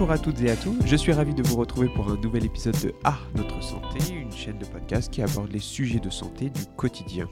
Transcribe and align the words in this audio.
Bonjour 0.00 0.14
à 0.14 0.18
toutes 0.18 0.40
et 0.40 0.50
à 0.50 0.56
tous, 0.56 0.78
je 0.86 0.96
suis 0.96 1.12
ravi 1.12 1.34
de 1.34 1.42
vous 1.42 1.56
retrouver 1.56 1.90
pour 1.90 2.10
un 2.10 2.16
nouvel 2.16 2.46
épisode 2.46 2.80
de 2.82 2.94
Ah, 3.04 3.18
notre 3.36 3.62
santé, 3.62 3.98
une 4.14 4.32
chaîne 4.32 4.56
de 4.56 4.64
podcast 4.64 5.12
qui 5.12 5.20
aborde 5.20 5.52
les 5.52 5.58
sujets 5.58 6.00
de 6.00 6.08
santé 6.08 6.48
du 6.48 6.64
quotidien. 6.74 7.28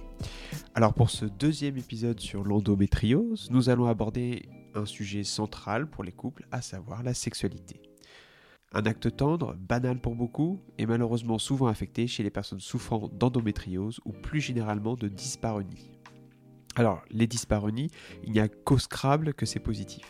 Alors 0.75 0.93
pour 0.93 1.09
ce 1.09 1.25
deuxième 1.25 1.79
épisode 1.79 2.21
sur 2.21 2.45
l'endométriose, 2.45 3.49
nous 3.51 3.71
allons 3.71 3.87
aborder 3.87 4.51
un 4.75 4.85
sujet 4.85 5.25
central 5.25 5.89
pour 5.89 6.05
les 6.05 6.13
couples, 6.13 6.47
à 6.53 6.61
savoir 6.61 7.03
la 7.03 7.15
sexualité. 7.15 7.81
Un 8.75 8.85
acte 8.85 9.17
tendre, 9.17 9.57
banal 9.59 9.99
pour 9.99 10.15
beaucoup, 10.15 10.61
est 10.77 10.85
malheureusement 10.85 11.39
souvent 11.39 11.69
affecté 11.69 12.07
chez 12.07 12.23
les 12.23 12.31
personnes 12.31 12.61
souffrant 12.61 13.09
d'endométriose 13.09 13.99
ou 14.05 14.13
plus 14.13 14.43
généralement 14.43 14.95
de 14.95 15.09
dyspareunie. 15.09 15.91
Alors, 16.77 17.03
les 17.11 17.27
dyspareunies, 17.27 17.91
il 18.25 18.33
n'y 18.33 18.41
a 18.41 18.49
qu'au 18.49 18.77
Scrabble 18.77 19.33
que 19.33 19.47
c'est 19.47 19.59
positif. 19.59 20.05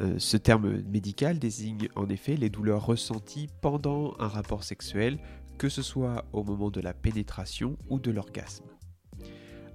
Euh, 0.00 0.18
ce 0.18 0.36
terme 0.36 0.82
médical 0.82 1.38
désigne 1.38 1.88
en 1.96 2.08
effet 2.08 2.36
les 2.36 2.50
douleurs 2.50 2.84
ressenties 2.84 3.48
pendant 3.62 4.14
un 4.18 4.28
rapport 4.28 4.62
sexuel, 4.62 5.18
que 5.58 5.68
ce 5.68 5.82
soit 5.82 6.24
au 6.32 6.44
moment 6.44 6.70
de 6.70 6.80
la 6.80 6.92
pénétration 6.92 7.78
ou 7.88 7.98
de 7.98 8.10
l'orgasme. 8.10 8.64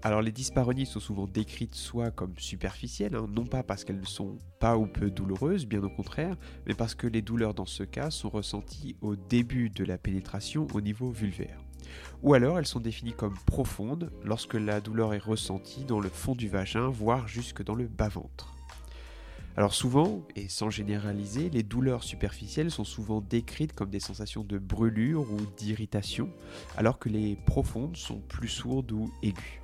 Alors 0.03 0.21
les 0.21 0.31
dyspareunies 0.31 0.88
sont 0.88 0.99
souvent 0.99 1.27
décrites 1.27 1.76
soit 1.76 2.09
comme 2.09 2.34
superficielles, 2.38 3.15
hein, 3.15 3.27
non 3.29 3.45
pas 3.45 3.62
parce 3.62 3.84
qu'elles 3.84 3.99
ne 3.99 4.05
sont 4.05 4.38
pas 4.59 4.76
ou 4.77 4.88
peu 4.88 5.12
douloureuses, 5.12 5.67
bien 5.67 5.84
au 5.84 5.89
contraire, 5.89 6.35
mais 6.65 6.73
parce 6.73 6.95
que 6.95 7.05
les 7.05 7.21
douleurs 7.21 7.53
dans 7.53 7.67
ce 7.67 7.84
cas 7.84 8.09
sont 8.09 8.29
ressenties 8.29 8.95
au 9.01 9.15
début 9.15 9.70
de 9.70 9.84
la 9.84 9.99
pénétration 9.99 10.65
au 10.73 10.81
niveau 10.81 11.12
vulvaire. 11.12 11.63
Ou 12.24 12.34
alors 12.34 12.57
elles 12.57 12.68
sont 12.68 12.79
définies 12.79 13.13
comme 13.13 13.35
profondes 13.46 14.12
lorsque 14.24 14.55
la 14.55 14.81
douleur 14.81 15.13
est 15.13 15.20
ressentie 15.20 15.84
dans 15.84 15.99
le 15.99 16.09
fond 16.09 16.34
du 16.34 16.48
vagin, 16.48 16.90
voire 16.90 17.27
jusque 17.27 17.63
dans 17.63 17.76
le 17.76 17.87
bas-ventre. 17.87 18.55
Alors 19.57 19.74
souvent, 19.74 20.21
et 20.38 20.48
sans 20.48 20.70
généraliser, 20.70 21.49
les 21.49 21.63
douleurs 21.63 22.04
superficielles 22.04 22.71
sont 22.71 22.85
souvent 22.85 23.20
décrites 23.20 23.74
comme 23.74 23.90
des 23.90 23.99
sensations 23.99 24.43
de 24.43 24.58
brûlure 24.58 25.30
ou 25.30 25.38
d'irritation, 25.58 26.30
alors 26.77 26.99
que 26.99 27.10
les 27.10 27.35
profondes 27.35 27.98
sont 27.98 28.20
plus 28.20 28.48
sourdes 28.48 28.91
ou 28.93 29.12
aiguës. 29.21 29.62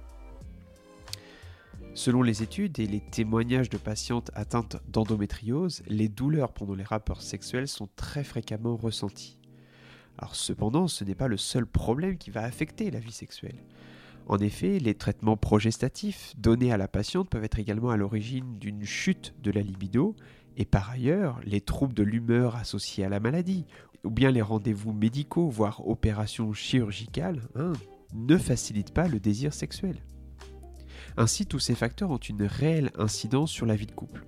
Selon 1.93 2.21
les 2.21 2.43
études 2.43 2.79
et 2.79 2.85
les 2.85 2.99
témoignages 2.99 3.69
de 3.69 3.77
patientes 3.77 4.29
atteintes 4.35 4.77
d'endométriose, 4.89 5.81
les 5.87 6.09
douleurs 6.09 6.53
pendant 6.53 6.75
les 6.75 6.83
rapports 6.83 7.21
sexuels 7.21 7.67
sont 7.67 7.89
très 7.95 8.23
fréquemment 8.23 8.75
ressenties. 8.75 9.39
Alors 10.17 10.35
cependant, 10.35 10.87
ce 10.87 11.03
n'est 11.05 11.15
pas 11.15 11.27
le 11.27 11.37
seul 11.37 11.65
problème 11.65 12.17
qui 12.17 12.29
va 12.29 12.43
affecter 12.43 12.91
la 12.91 12.99
vie 12.99 13.11
sexuelle. 13.11 13.57
En 14.29 14.39
effet, 14.39 14.79
les 14.79 14.93
traitements 14.93 15.37
progestatifs 15.37 16.33
donnés 16.37 16.73
à 16.73 16.77
la 16.77 16.89
patiente 16.89 17.29
peuvent 17.29 17.45
être 17.45 17.59
également 17.59 17.91
à 17.91 17.97
l'origine 17.97 18.59
d'une 18.59 18.83
chute 18.83 19.33
de 19.41 19.51
la 19.51 19.61
libido, 19.61 20.15
et 20.57 20.65
par 20.65 20.89
ailleurs, 20.89 21.39
les 21.45 21.61
troubles 21.61 21.93
de 21.93 22.03
l'humeur 22.03 22.57
associés 22.57 23.05
à 23.05 23.09
la 23.09 23.21
maladie, 23.21 23.65
ou 24.03 24.09
bien 24.09 24.29
les 24.31 24.41
rendez-vous 24.41 24.91
médicaux, 24.91 25.49
voire 25.49 25.87
opérations 25.87 26.51
chirurgicales, 26.51 27.41
hein, 27.55 27.71
ne 28.13 28.37
facilitent 28.37 28.93
pas 28.93 29.07
le 29.07 29.21
désir 29.21 29.53
sexuel. 29.53 30.03
Ainsi, 31.15 31.45
tous 31.45 31.59
ces 31.59 31.75
facteurs 31.75 32.11
ont 32.11 32.17
une 32.17 32.43
réelle 32.43 32.91
incidence 32.97 33.51
sur 33.51 33.65
la 33.65 33.75
vie 33.75 33.85
de 33.85 33.91
couple, 33.93 34.25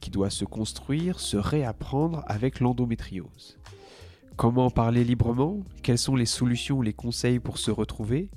qui 0.00 0.10
doit 0.10 0.30
se 0.30 0.46
construire, 0.46 1.20
se 1.20 1.36
réapprendre 1.36 2.24
avec 2.26 2.58
l'endométriose. 2.58 3.58
Comment 4.36 4.66
en 4.66 4.70
parler 4.70 5.04
librement? 5.04 5.60
Quelles 5.82 5.98
sont 5.98 6.16
les 6.16 6.26
solutions 6.26 6.78
ou 6.78 6.82
les 6.82 6.94
conseils 6.94 7.38
pour 7.38 7.58
se 7.58 7.70
retrouver? 7.70 8.30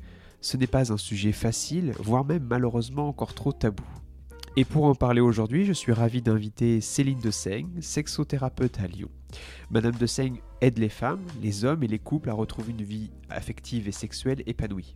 Ce 0.46 0.58
n'est 0.58 0.68
pas 0.68 0.94
un 0.94 0.98
sujet 0.98 1.32
facile, 1.32 1.94
voire 1.98 2.24
même 2.24 2.46
malheureusement 2.48 3.08
encore 3.08 3.34
trop 3.34 3.52
tabou. 3.52 3.84
Et 4.56 4.64
pour 4.64 4.84
en 4.84 4.94
parler 4.94 5.20
aujourd'hui, 5.20 5.66
je 5.66 5.74
suis 5.74 5.92
ravi 5.92 6.22
d'inviter 6.22 6.82
Céline 6.82 7.20
de 7.20 7.32
Seigne, 7.32 7.82
sexothérapeute 7.82 8.80
à 8.80 8.86
Lyon. 8.86 9.10
Madame 9.72 9.96
de 9.96 10.06
Seigne 10.06 10.42
aide 10.62 10.78
les 10.78 10.90
femmes, 10.90 11.26
les 11.42 11.66
hommes 11.66 11.82
et 11.82 11.88
les 11.88 11.98
couples 11.98 12.30
à 12.30 12.34
retrouver 12.34 12.74
une 12.74 12.84
vie 12.84 13.10
affective 13.28 13.88
et 13.88 13.92
sexuelle 13.92 14.44
épanouie. 14.46 14.94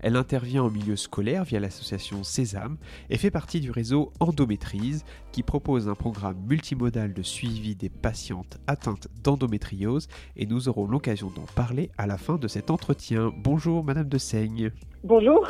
Elle 0.00 0.16
intervient 0.16 0.62
au 0.64 0.70
milieu 0.70 0.96
scolaire 0.96 1.44
via 1.44 1.60
l'association 1.60 2.24
Sésame 2.24 2.76
et 3.10 3.18
fait 3.18 3.30
partie 3.30 3.60
du 3.60 3.70
réseau 3.70 4.12
Endométrise 4.20 5.04
qui 5.32 5.42
propose 5.42 5.88
un 5.88 5.94
programme 5.94 6.36
multimodal 6.46 7.12
de 7.12 7.22
suivi 7.22 7.74
des 7.74 7.88
patientes 7.88 8.58
atteintes 8.66 9.08
d'endométriose 9.22 10.08
et 10.36 10.46
nous 10.46 10.68
aurons 10.68 10.86
l'occasion 10.86 11.30
d'en 11.34 11.46
parler 11.54 11.90
à 11.98 12.06
la 12.06 12.18
fin 12.18 12.36
de 12.36 12.48
cet 12.48 12.70
entretien. 12.70 13.32
Bonjour 13.36 13.84
Madame 13.84 14.08
de 14.08 14.18
Seigne. 14.18 14.70
Bonjour. 15.02 15.48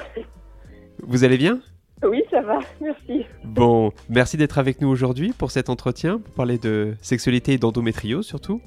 Vous 1.02 1.24
allez 1.24 1.38
bien? 1.38 1.60
Oui, 2.02 2.22
ça 2.30 2.42
va, 2.42 2.58
merci. 2.80 3.24
Bon, 3.44 3.92
merci 4.08 4.36
d'être 4.36 4.58
avec 4.58 4.80
nous 4.80 4.88
aujourd'hui 4.88 5.32
pour 5.36 5.50
cet 5.50 5.70
entretien, 5.70 6.18
pour 6.18 6.34
parler 6.34 6.58
de 6.58 6.96
sexualité 7.00 7.52
et 7.52 7.58
d'endométriose 7.58 8.26
surtout. 8.26 8.60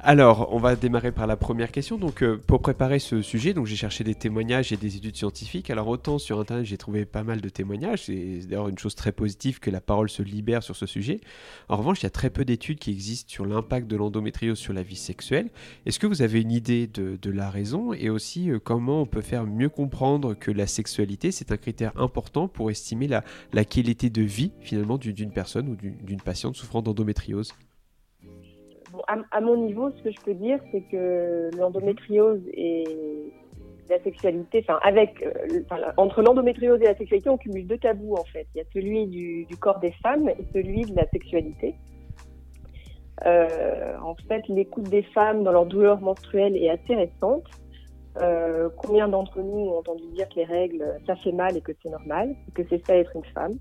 Alors, 0.00 0.48
on 0.52 0.58
va 0.58 0.76
démarrer 0.76 1.12
par 1.12 1.26
la 1.26 1.36
première 1.36 1.72
question. 1.72 1.96
Donc, 1.96 2.22
euh, 2.22 2.36
pour 2.46 2.60
préparer 2.60 2.98
ce 2.98 3.22
sujet, 3.22 3.54
j'ai 3.64 3.76
cherché 3.76 4.04
des 4.04 4.14
témoignages 4.14 4.72
et 4.72 4.76
des 4.76 4.96
études 4.96 5.16
scientifiques. 5.16 5.70
Alors, 5.70 5.88
autant 5.88 6.18
sur 6.18 6.40
Internet, 6.40 6.66
j'ai 6.66 6.76
trouvé 6.76 7.04
pas 7.06 7.22
mal 7.22 7.40
de 7.40 7.48
témoignages. 7.48 8.04
C'est 8.04 8.40
d'ailleurs 8.46 8.68
une 8.68 8.78
chose 8.78 8.94
très 8.94 9.12
positive 9.12 9.60
que 9.60 9.70
la 9.70 9.80
parole 9.80 10.10
se 10.10 10.22
libère 10.22 10.62
sur 10.62 10.76
ce 10.76 10.86
sujet. 10.86 11.20
En 11.68 11.76
revanche, 11.76 12.02
il 12.02 12.04
y 12.04 12.06
a 12.06 12.10
très 12.10 12.30
peu 12.30 12.44
d'études 12.44 12.78
qui 12.78 12.90
existent 12.90 13.30
sur 13.30 13.46
l'impact 13.46 13.86
de 13.86 13.96
l'endométriose 13.96 14.58
sur 14.58 14.72
la 14.72 14.82
vie 14.82 14.96
sexuelle. 14.96 15.50
Est-ce 15.86 15.98
que 15.98 16.06
vous 16.06 16.22
avez 16.22 16.40
une 16.40 16.52
idée 16.52 16.86
de, 16.86 17.30
la 17.30 17.50
raison 17.50 17.92
et 17.92 18.10
aussi 18.10 18.50
euh, 18.50 18.60
comment 18.62 19.00
on 19.00 19.06
peut 19.06 19.22
faire 19.22 19.44
mieux 19.44 19.68
comprendre 19.68 20.34
que 20.34 20.50
la 20.50 20.66
sexualité, 20.66 21.32
c'est 21.32 21.50
un 21.50 21.56
critère 21.56 21.92
important 21.96 22.46
pour 22.46 22.70
estimer 22.70 23.08
la 23.08 23.64
qualité 23.64 24.10
de 24.10 24.22
vie 24.22 24.52
finalement 24.60 24.98
d'une 24.98 25.32
personne 25.32 25.68
ou 25.68 25.76
d'une 25.76 26.20
patiente 26.20 26.56
souffrant 26.56 26.82
d'endométriose? 26.82 27.52
À, 29.06 29.40
mon 29.40 29.56
niveau, 29.56 29.90
ce 29.90 30.02
que 30.02 30.10
je 30.10 30.20
peux 30.20 30.34
dire, 30.34 30.58
c'est 30.72 30.82
que 30.82 31.50
l'endométriose 31.56 32.42
et 32.52 32.84
la 33.88 34.02
sexualité, 34.02 34.64
enfin, 34.66 34.78
avec, 34.82 35.22
euh, 35.22 35.62
entre 35.96 36.22
l'endométriose 36.22 36.80
et 36.80 36.86
la 36.86 36.96
sexualité, 36.96 37.28
on 37.28 37.36
cumule 37.36 37.66
deux 37.66 37.78
tabous 37.78 38.14
en 38.14 38.24
fait. 38.24 38.46
Il 38.54 38.58
y 38.58 38.60
a 38.60 38.64
celui 38.72 39.06
du, 39.06 39.56
corps 39.58 39.78
des 39.78 39.92
femmes 40.02 40.28
et 40.28 40.44
celui 40.52 40.82
de 40.82 40.96
la 40.96 41.06
sexualité. 41.08 41.74
Euh, 43.26 43.96
en 44.02 44.14
fait, 44.28 44.46
l'écoute 44.48 44.88
des 44.88 45.02
femmes 45.02 45.44
dans 45.44 45.52
leur 45.52 45.66
douleur 45.66 46.00
menstruelle 46.00 46.56
est 46.56 46.70
assez 46.70 46.94
récente. 46.94 47.44
Euh, 48.20 48.68
combien 48.76 49.08
d'entre 49.08 49.40
nous 49.40 49.70
ont 49.70 49.78
entendu 49.78 50.04
dire 50.14 50.28
que 50.28 50.36
les 50.36 50.44
règles, 50.44 50.84
ça 51.06 51.16
fait 51.16 51.32
mal 51.32 51.56
et 51.56 51.60
que 51.60 51.72
c'est 51.82 51.90
normal, 51.90 52.34
que 52.54 52.62
c'est 52.68 52.84
ça 52.86 52.96
être 52.96 53.14
une 53.14 53.24
femme? 53.26 53.52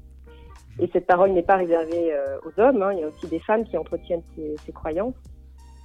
Et 0.79 0.89
cette 0.91 1.05
parole 1.05 1.31
n'est 1.31 1.43
pas 1.43 1.57
réservée 1.57 2.13
euh, 2.13 2.37
aux 2.45 2.59
hommes, 2.59 2.81
hein. 2.81 2.93
il 2.93 2.99
y 2.99 3.03
a 3.03 3.07
aussi 3.07 3.27
des 3.27 3.39
femmes 3.39 3.63
qui 3.63 3.77
entretiennent 3.77 4.23
ces, 4.35 4.71
croyances. 4.71 5.15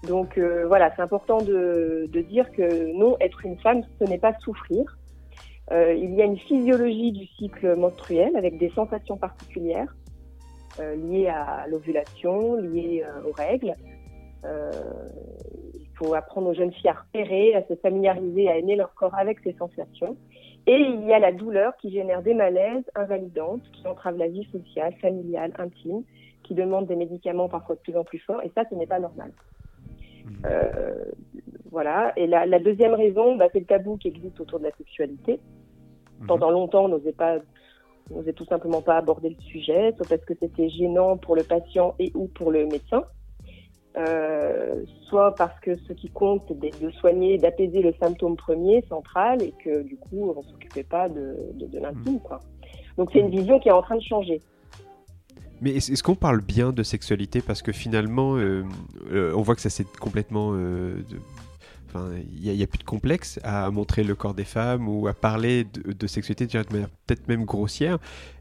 Donc 0.06 0.38
euh, 0.38 0.66
voilà, 0.66 0.93
c'est 0.97 1.03
important 1.03 1.38
de, 1.38 2.09
dire 2.28 2.50
que 2.53 2.93
non, 2.93 3.16
être 3.21 3.44
une 3.44 3.59
femme, 3.59 3.82
ce 4.00 4.04
n'est 4.04 4.19
pas 4.19 4.32
souffrir. 4.41 4.99
Euh, 5.71 5.93
il 5.93 6.15
y 6.15 6.22
a 6.22 6.25
une 6.25 6.38
physiologie 6.38 7.12
du 7.12 7.26
cycle 7.26 7.76
menstruel 7.76 8.34
avec 8.37 8.59
des 8.59 8.71
sensations 8.71 9.19
particulières 9.19 9.94
liées 10.78 11.26
à 11.26 11.66
l'ovulation, 11.66 12.55
liées 12.55 13.05
aux 13.28 13.32
règles. 13.32 13.75
il 14.44 15.88
faut 15.97 16.15
apprendre 16.15 16.50
aux 16.50 16.55
jeunes 16.55 16.72
filles 16.72 16.91
à 16.91 16.93
repérer, 16.93 17.56
à 17.56 17.66
se 17.66 17.75
familiariser, 17.75 18.49
à 18.49 18.56
aimer 18.56 18.76
leur 18.76 18.94
corps 18.94 19.16
avec 19.16 19.41
ces 19.41 19.55
sensations. 19.55 20.16
Et 20.69 20.77
il 20.77 21.06
y 21.06 21.15
a 21.15 21.19
la 21.19 21.33
douleur 21.33 21.75
qui 21.79 21.91
génère 21.91 22.23
des 22.23 22.34
malaises 22.34 22.84
invalidantes, 22.95 23.62
qui 23.73 23.87
entravent 23.89 24.19
la 24.19 24.29
vie 24.29 24.47
sociale, 24.53 24.93
familiale, 25.01 25.55
intime, 25.59 26.03
qui 26.43 26.55
demandent 26.55 26.87
des 26.87 26.95
médicaments 26.95 27.49
parfois 27.49 27.75
de 27.77 27.81
plus 27.81 27.97
en 27.97 28.05
plus 28.05 28.19
forts. 28.19 28.43
Et 28.43 28.53
ça, 28.55 28.65
ce 28.69 28.75
n'est 28.75 28.87
pas 28.87 29.01
normal. 29.01 29.33
Mmh. 30.25 30.31
Euh, 30.44 31.05
voilà. 31.70 32.12
Et 32.17 32.26
la, 32.26 32.44
la 32.44 32.59
deuxième 32.59 32.93
raison, 32.93 33.35
bah, 33.37 33.47
c'est 33.50 33.61
le 33.61 33.65
tabou 33.65 33.97
qui 33.97 34.09
existe 34.09 34.38
autour 34.41 34.59
de 34.59 34.65
la 34.65 34.73
sexualité. 34.76 35.41
Mmh. 36.20 36.26
Pendant 36.26 36.50
longtemps, 36.50 36.85
on 36.85 36.88
n'osait 36.88 37.12
pas, 37.12 37.38
on 38.11 38.17
n'osait 38.17 38.35
tout 38.35 38.44
simplement 38.44 38.82
pas 38.82 38.99
aborder 38.99 39.31
le 39.31 39.43
sujet, 39.44 39.94
soit 39.97 40.06
parce 40.06 40.25
que 40.26 40.35
c'était 40.38 40.69
gênant 40.69 41.17
pour 41.17 41.35
le 41.35 41.44
patient 41.44 41.94
et 41.99 42.12
ou 42.14 42.26
pour 42.26 42.50
le 42.50 42.67
médecin. 42.67 43.05
Euh, 43.99 44.85
soit 45.09 45.35
parce 45.35 45.59
que 45.61 45.77
ce 45.89 45.93
qui 45.93 46.09
compte, 46.09 46.43
c'est 46.49 46.81
de, 46.81 46.91
soigner, 46.91 47.37
d'apaiser 47.37 47.83
le 47.83 47.93
symptôme 48.00 48.37
premier, 48.37 48.85
central, 48.89 49.43
et 49.43 49.53
que 49.65 49.83
du 49.83 49.97
coup, 49.97 50.33
on 50.37 50.41
ne 50.41 50.47
s'occupait 50.47 50.85
pas 50.85 51.09
de, 51.09 51.37
de, 51.55 51.79
l'intime. 51.79 52.15
Mm. 52.15 52.21
Quoi. 52.21 52.41
Donc 52.97 53.11
c'est 53.12 53.19
une 53.19 53.31
vision 53.31 53.59
qui 53.59 53.69
est 53.69 53.73
en 53.73 53.83
train 53.83 53.97
de 53.97 54.03
changer. 54.03 54.41
Mais 55.61 55.73
est-ce 55.73 56.03
qu'on 56.05 56.15
parle 56.15 56.41
bien 56.41 56.73
de 56.73 56.85
sexualité? 56.85 57.41
Parce 57.41 57.62
que 57.62 57.73
finalement, 57.73 58.37
euh, 58.37 58.62
euh, 59.11 59.33
on 59.35 59.43
voit 59.43 59.56
que 59.56 59.61
ça 59.61 59.71
s'est 59.71 59.87
complètement... 60.00 60.55
Enfin, 61.89 62.11
il 62.37 62.53
n'y 62.53 62.62
a, 62.62 62.67
plus 62.67 62.79
de 62.79 62.85
complexe 62.85 63.41
à 63.43 63.71
montrer 63.71 64.05
le 64.05 64.15
corps 64.15 64.35
des 64.35 64.45
femmes 64.45 64.89
ou 64.89 65.09
à 65.09 65.15
parler 65.15 65.65
de, 65.65 66.06
sexualité 66.06 66.47
de 66.47 66.53
manière 66.71 66.91
peut-être 67.06 67.27
même 67.29 67.47
grossière. 67.47 67.99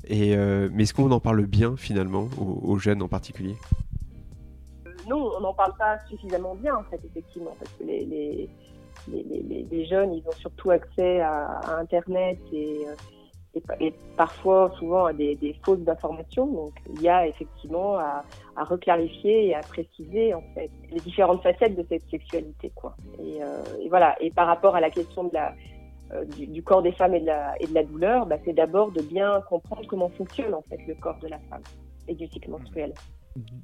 Et, 0.07 0.35
mais 0.35 0.83
est-ce 0.83 0.93
qu'on 0.93 1.09
en 1.11 1.21
parle 1.21 1.45
bien 1.45 1.75
finalement, 1.77 2.27
aux 2.37 2.77
jeunes 2.77 3.01
en 3.01 3.07
particulier? 3.07 3.55
Non, 5.07 5.31
on 5.37 5.39
n'en 5.39 5.53
parle 5.53 5.73
pas 5.77 5.99
suffisamment 6.09 6.55
bien, 6.55 6.75
en 6.75 6.83
fait, 6.83 6.99
effectivement, 7.03 7.53
parce 7.57 7.71
que 7.73 7.83
les, 7.83 8.05
les, 8.05 8.49
les, 9.07 9.67
les 9.69 9.85
jeunes, 9.85 10.13
ils 10.13 10.27
ont 10.27 10.37
surtout 10.39 10.71
accès 10.71 11.21
à, 11.21 11.77
Internet 11.79 12.37
et, 12.51 12.85
et, 13.79 13.93
parfois, 14.15 14.71
souvent, 14.77 15.05
à 15.05 15.13
des, 15.13 15.55
fausses 15.63 15.87
informations. 15.87 16.45
Donc, 16.47 16.73
il 16.93 17.01
y 17.01 17.09
a 17.09 17.27
effectivement 17.27 17.97
à, 17.97 18.23
reclarifier 18.57 19.47
et 19.47 19.55
à 19.55 19.61
préciser 19.61 20.33
en 20.33 20.43
fait 20.55 20.71
les 20.91 20.99
différentes 20.99 21.43
facettes 21.43 21.75
de 21.75 21.85
cette 21.87 22.09
sexualité, 22.09 22.71
quoi. 22.75 22.95
Et, 23.19 23.39
voilà. 23.89 24.15
Et 24.21 24.31
par 24.31 24.47
rapport 24.47 24.75
à 24.75 24.81
la 24.81 24.89
question 24.89 25.25
de 25.25 25.33
la 25.33 25.53
du, 26.37 26.63
corps 26.63 26.81
des 26.81 26.93
femmes 26.93 27.15
et 27.15 27.19
de 27.19 27.25
la, 27.25 27.61
et 27.61 27.67
de 27.67 27.73
la 27.73 27.83
douleur, 27.83 28.25
bah, 28.25 28.37
c'est 28.45 28.53
d'abord 28.53 28.91
de 28.91 29.01
bien 29.01 29.41
comprendre 29.49 29.85
comment 29.87 30.09
fonctionne 30.09 30.53
en 30.53 30.63
fait 30.69 30.79
le 30.87 30.95
corps 30.95 31.19
de 31.19 31.27
la 31.27 31.37
femme 31.49 31.63
et 32.07 32.15
du 32.15 32.27
cycle 32.27 32.49
menstruel. 32.49 32.93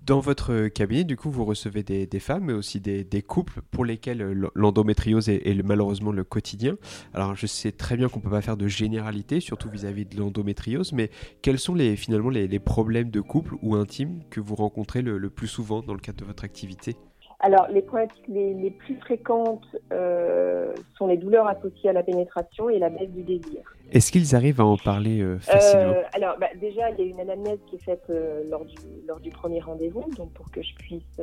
Dans 0.06 0.20
votre 0.20 0.68
cabinet, 0.68 1.04
du 1.04 1.18
coup, 1.18 1.32
vous 1.32 1.46
recevez 1.46 1.82
des, 1.82 2.20
femmes, 2.20 2.46
mais 2.46 2.54
aussi 2.54 2.80
des, 2.80 3.22
couples 3.22 3.62
pour 3.72 3.86
lesquels 3.86 4.22
l'endométriose 4.54 5.30
est, 5.30 5.64
malheureusement 5.64 6.12
le 6.12 6.24
quotidien. 6.24 6.76
Alors, 7.16 7.36
je 7.36 7.48
sais 7.48 7.72
très 7.72 7.98
bien 7.98 8.08
qu'on 8.08 8.20
ne 8.20 8.24
peut 8.24 8.30
pas 8.30 8.42
faire 8.42 8.58
de 8.58 8.68
généralité, 8.68 9.40
surtout 9.40 9.70
vis-à-vis 9.70 10.06
de 10.06 10.18
l'endométriose, 10.18 10.94
mais 10.94 11.10
quels 11.42 11.58
sont 11.58 11.74
les, 11.74 11.96
finalement 11.96 12.30
les, 12.30 12.60
problèmes 12.60 13.10
de 13.10 13.22
couple 13.22 13.56
ou 13.64 13.76
intimes 13.76 14.20
que 14.30 14.40
vous 14.40 14.56
rencontrez 14.56 15.02
le 15.02 15.30
plus 15.30 15.48
souvent 15.48 15.82
dans 15.82 15.94
le 15.94 16.00
cadre 16.00 16.20
de 16.20 16.26
votre 16.26 16.44
activité? 16.44 16.96
Alors, 17.44 17.68
les 17.68 17.82
problématiques 17.82 18.26
les, 18.30 18.72
plus 18.72 18.96
fréquentes 18.96 19.68
euh, 19.92 20.74
sont 20.98 21.08
les 21.08 21.18
douleurs 21.18 21.46
associées 21.46 21.90
à 21.90 21.94
la 21.94 22.02
pénétration 22.02 22.70
et 22.70 22.80
la 22.80 22.90
baisse 22.90 23.10
du 23.10 23.22
désir. 23.22 23.76
Est-ce 23.94 24.12
qu'ils 24.12 24.36
arrivent 24.36 24.60
à 24.60 24.66
en 24.66 24.78
parler 24.78 25.22
euh, 25.22 25.40
facilement 25.40 25.94
euh, 25.94 26.04
Alors, 26.14 26.36
bah, 26.40 26.48
déjà, 26.60 26.90
il 26.90 27.00
y 27.00 27.02
a 27.02 27.06
une 27.06 27.20
anamnèse 27.20 27.60
qui 27.68 27.76
est 27.76 27.84
faite 27.84 28.12
lors, 28.50 28.66
du, 28.66 28.76
lors 29.08 29.20
du 29.20 29.30
premier 29.30 29.60
rendez-vous, 29.60 30.10
donc 30.18 30.34
pour 30.34 30.50
que 30.52 30.62
je 30.62 30.74
puisse 30.76 31.22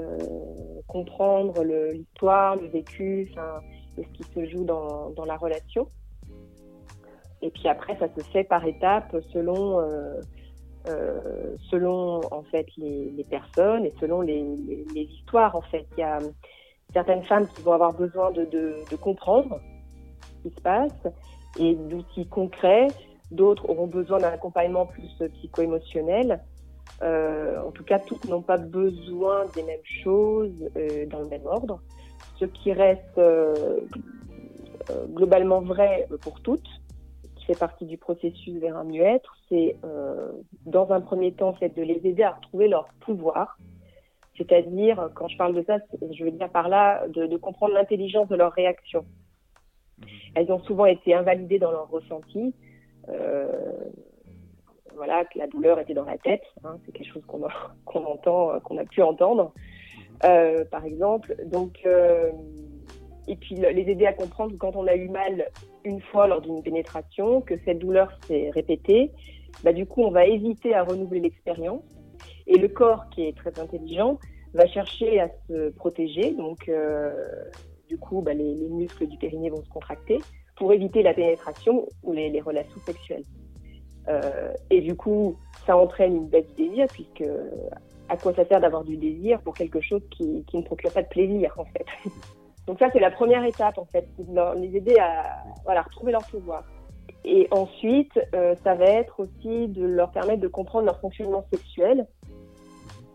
comprendre 0.86 1.62
l'histoire, 1.64 2.56
le, 2.56 2.68
vécu, 2.68 3.32
ce 3.96 4.02
qui 4.12 4.22
se 4.34 4.46
joue 4.48 4.64
dans, 4.64 5.10
dans, 5.10 5.24
la 5.24 5.36
relation. 5.36 5.88
Et 7.42 7.50
puis 7.50 7.68
après, 7.68 7.96
ça 7.98 8.06
se 8.16 8.22
fait 8.30 8.44
par 8.44 8.64
étapes 8.64 9.16
selon 9.32 9.80
euh, 10.88 11.56
selon 11.70 12.22
en 12.30 12.42
fait 12.42 12.66
les, 12.78 13.26
personnes 13.28 13.84
et 13.84 13.92
selon 14.00 14.22
les, 14.22 14.42
les, 14.94 15.02
histoires 15.02 15.54
en 15.54 15.60
fait. 15.60 15.86
Il 15.98 16.00
y 16.00 16.02
a 16.02 16.18
certaines 16.94 17.22
femmes 17.24 17.46
qui 17.48 17.60
vont 17.60 17.72
avoir 17.72 17.92
besoin 17.92 18.30
de, 18.30 18.46
de 18.46 18.96
comprendre 18.96 19.60
ce 20.22 20.48
qui 20.48 20.54
se 20.54 20.60
passe 20.62 21.06
et 21.58 21.74
d'outils 21.74 22.26
concrets. 22.26 22.88
D'autres 23.30 23.68
auront 23.68 23.86
besoin 23.86 24.18
d'un 24.18 24.30
accompagnement 24.30 24.86
plus 24.86 25.22
psycho-émotionnel. 25.34 26.40
Euh, 27.02 27.60
en 27.62 27.70
tout 27.70 27.84
cas, 27.84 27.98
toutes 27.98 28.24
n'ont 28.26 28.42
pas 28.42 28.58
besoin 28.58 29.46
des 29.54 29.62
mêmes 29.62 29.78
choses 30.02 30.70
euh, 30.76 31.06
dans 31.06 31.20
le 31.20 31.28
même 31.28 31.46
ordre. 31.46 31.80
Ce 32.38 32.44
qui 32.44 32.72
reste 32.72 33.18
euh, 33.18 33.80
euh 34.90 35.06
globalement 35.06 35.60
vrai 35.60 36.08
pour 36.22 36.40
toutes, 36.40 36.68
fait 37.50 37.58
partie 37.58 37.84
du 37.84 37.98
processus 37.98 38.60
vers 38.60 38.76
un 38.76 38.84
mieux-être, 38.84 39.36
c'est 39.48 39.76
euh, 39.84 40.30
dans 40.66 40.92
un 40.92 41.00
premier 41.00 41.32
temps 41.32 41.52
fait 41.54 41.70
de 41.70 41.82
les 41.82 42.00
aider 42.04 42.22
à 42.22 42.30
retrouver 42.30 42.68
leur 42.68 42.86
pouvoir. 43.00 43.58
C'est-à-dire, 44.36 45.10
quand 45.14 45.26
je 45.26 45.36
parle 45.36 45.54
de 45.54 45.64
ça, 45.64 45.78
je 46.12 46.24
veux 46.24 46.30
dire 46.30 46.48
par 46.48 46.68
là 46.68 47.06
de, 47.08 47.36
comprendre 47.36 47.74
l'intelligence 47.74 48.28
de 48.28 48.36
leurs 48.36 48.52
réactions. 48.52 49.04
Elles 50.34 50.50
ont 50.52 50.60
souvent 50.60 50.86
été 50.86 51.14
invalidées 51.14 51.58
dans 51.58 51.70
leur 51.70 51.88
ressenti. 51.90 52.54
Euh, 53.08 53.46
voilà, 54.94 55.24
que 55.24 55.38
la 55.38 55.46
douleur 55.46 55.78
était 55.78 55.94
dans 55.94 56.04
la 56.04 56.18
tête. 56.18 56.42
Hein, 56.64 56.78
c'est 56.84 56.92
quelque 56.92 57.12
chose 57.12 57.24
qu'on 57.26 57.42
entend, 58.04 58.60
qu'on 58.60 58.78
a 58.78 58.84
pu 58.84 59.02
entendre, 59.02 59.52
euh, 60.24 60.64
par 60.70 60.84
exemple. 60.84 61.36
Donc, 61.46 61.80
euh, 61.86 62.30
et 63.26 63.36
puis 63.36 63.54
les 63.54 63.88
aider 63.88 64.06
à 64.06 64.12
comprendre 64.12 64.52
que 64.52 64.58
quand 64.58 64.76
on 64.76 64.86
a 64.86 64.94
eu 64.94 65.08
mal 65.08 65.46
une 65.84 66.00
fois 66.00 66.26
lors 66.26 66.40
d'une 66.40 66.62
pénétration, 66.62 67.40
que 67.40 67.54
cette 67.64 67.78
douleur 67.78 68.12
s'est 68.26 68.50
répétée, 68.50 69.12
bah, 69.62 69.72
du 69.72 69.86
coup, 69.86 70.02
on 70.02 70.10
va 70.10 70.26
hésiter 70.26 70.74
à 70.74 70.82
renouveler 70.82 71.20
l'expérience. 71.20 71.82
Et 72.46 72.58
le 72.58 72.68
corps, 72.68 73.08
qui 73.10 73.26
est 73.26 73.36
très 73.36 73.58
intelligent, 73.58 74.18
va 74.54 74.66
chercher 74.66 75.20
à 75.20 75.28
se 75.48 75.70
protéger. 75.70 76.32
Donc, 76.32 76.68
euh, 76.68 77.12
du 77.90 77.98
coup, 77.98 78.22
bah, 78.22 78.32
les, 78.32 78.54
muscles 78.54 79.08
du 79.08 79.18
périnée 79.18 79.50
vont 79.50 79.64
se 79.64 79.68
contracter 79.68 80.20
pour 80.56 80.72
éviter 80.72 81.02
la 81.02 81.12
pénétration 81.12 81.88
ou 82.04 82.12
les, 82.12 82.40
relations 82.40 82.80
sexuelles. 82.86 83.24
Euh, 84.06 84.52
et 84.70 84.80
du 84.80 84.94
coup, 84.94 85.36
ça 85.66 85.76
entraîne 85.76 86.14
une 86.14 86.28
baisse 86.28 86.46
du 86.54 86.68
désir, 86.68 86.86
puisque 86.92 87.24
à 88.08 88.16
quoi 88.16 88.32
ça 88.32 88.44
sert 88.44 88.60
d'avoir 88.60 88.84
du 88.84 88.96
désir 88.96 89.40
pour 89.40 89.54
quelque 89.54 89.80
chose 89.80 90.02
qui, 90.12 90.44
ne 90.54 90.62
procure 90.62 90.92
pas 90.92 91.02
de 91.02 91.08
plaisir, 91.08 91.52
en 91.58 91.64
fait? 91.64 91.84
Donc 92.68 92.78
ça, 92.78 92.88
c'est 92.92 93.00
la 93.00 93.10
première 93.10 93.44
étape, 93.44 93.76
en 93.76 93.86
fait, 93.86 94.06
les 94.56 94.76
aider 94.76 94.96
à 94.98 95.82
retrouver 95.82 96.12
leur 96.12 96.24
pouvoir. 96.28 96.62
Et 97.24 97.48
ensuite, 97.50 98.18
euh, 98.34 98.54
ça 98.62 98.74
va 98.74 98.84
être 98.84 99.20
aussi 99.20 99.68
de 99.68 99.84
leur 99.84 100.12
permettre 100.12 100.40
de 100.40 100.48
comprendre 100.48 100.86
leur 100.86 101.00
fonctionnement 101.00 101.44
sexuel. 101.52 102.06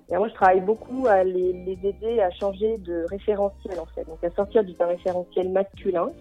Et 0.10 0.16
moi, 0.18 0.28
je 0.28 0.34
travaille 0.34 0.62
beaucoup 0.62 1.07
à 1.07 1.24
les, 1.24 1.78
aider 1.84 2.19
à 2.22 2.30
changer 2.31 2.78
de 2.78 3.06
référentiel, 3.10 3.80
en 3.80 3.86
fait. 3.88 4.06
Donc, 4.06 4.24
à 4.24 4.30
sortir 4.31 4.63
d'un 4.63 4.88
référentiel 4.88 5.50
masculin, 5.50 6.12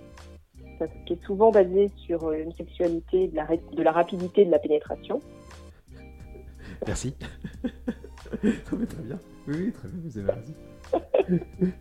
qui 1.06 1.12
est 1.12 1.24
souvent 1.24 1.50
basé 1.50 1.90
sur 2.06 2.32
une 2.32 2.52
sexualité 2.52 3.28
de 3.28 3.36
la, 3.36 3.46
de 3.46 3.82
la 3.82 3.92
rapidité 3.92 4.44
de 4.44 4.50
la 4.50 4.58
pénétration. 4.58 5.20
Merci. 6.86 7.14
très 8.40 9.02
bien. 9.02 9.20
Oui, 9.46 9.54
oui, 9.58 9.72
très 9.72 9.88
bien, 9.88 10.00
vous 10.02 10.18
avez 10.18 10.32
raison. 10.32 10.54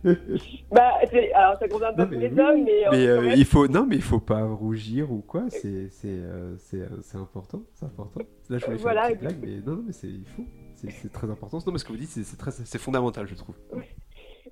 bah, 0.72 0.92
alors 1.34 1.58
ça 1.58 1.68
concerne 1.68 1.94
pas 1.94 2.06
tous 2.06 2.12
les 2.12 2.38
hommes, 2.38 2.64
mais, 2.64 2.84
mais 2.90 3.06
euh, 3.06 3.34
il 3.36 3.44
faut 3.44 3.68
non, 3.68 3.86
mais 3.86 3.96
il 3.96 4.02
faut 4.02 4.20
pas 4.20 4.44
rougir 4.44 5.12
ou 5.12 5.20
quoi. 5.20 5.44
C'est 5.50 5.88
c'est 5.90 6.08
euh, 6.08 6.56
euh, 6.74 6.88
c'est 7.02 7.18
important, 7.18 7.62
c'est 7.74 7.84
important. 7.84 8.20
Là, 8.48 8.58
je 8.58 8.64
voulais 8.64 8.78
faire 8.78 9.10
une 9.10 9.16
blague, 9.16 9.36
mais 9.42 9.60
non, 9.64 9.76
non 9.76 9.82
mais 9.86 9.92
c'est 9.92 10.08
il 10.08 10.24
faut, 10.26 10.44
c'est 10.90 11.12
très 11.12 11.30
important. 11.30 11.58
Non, 11.66 11.72
mais 11.72 11.78
ce 11.78 11.84
que 11.84 11.92
vous 11.92 11.98
dites, 11.98 12.10
c'est 12.10 12.78
fondamental, 12.78 13.26
je 13.26 13.34
trouve. 13.34 13.56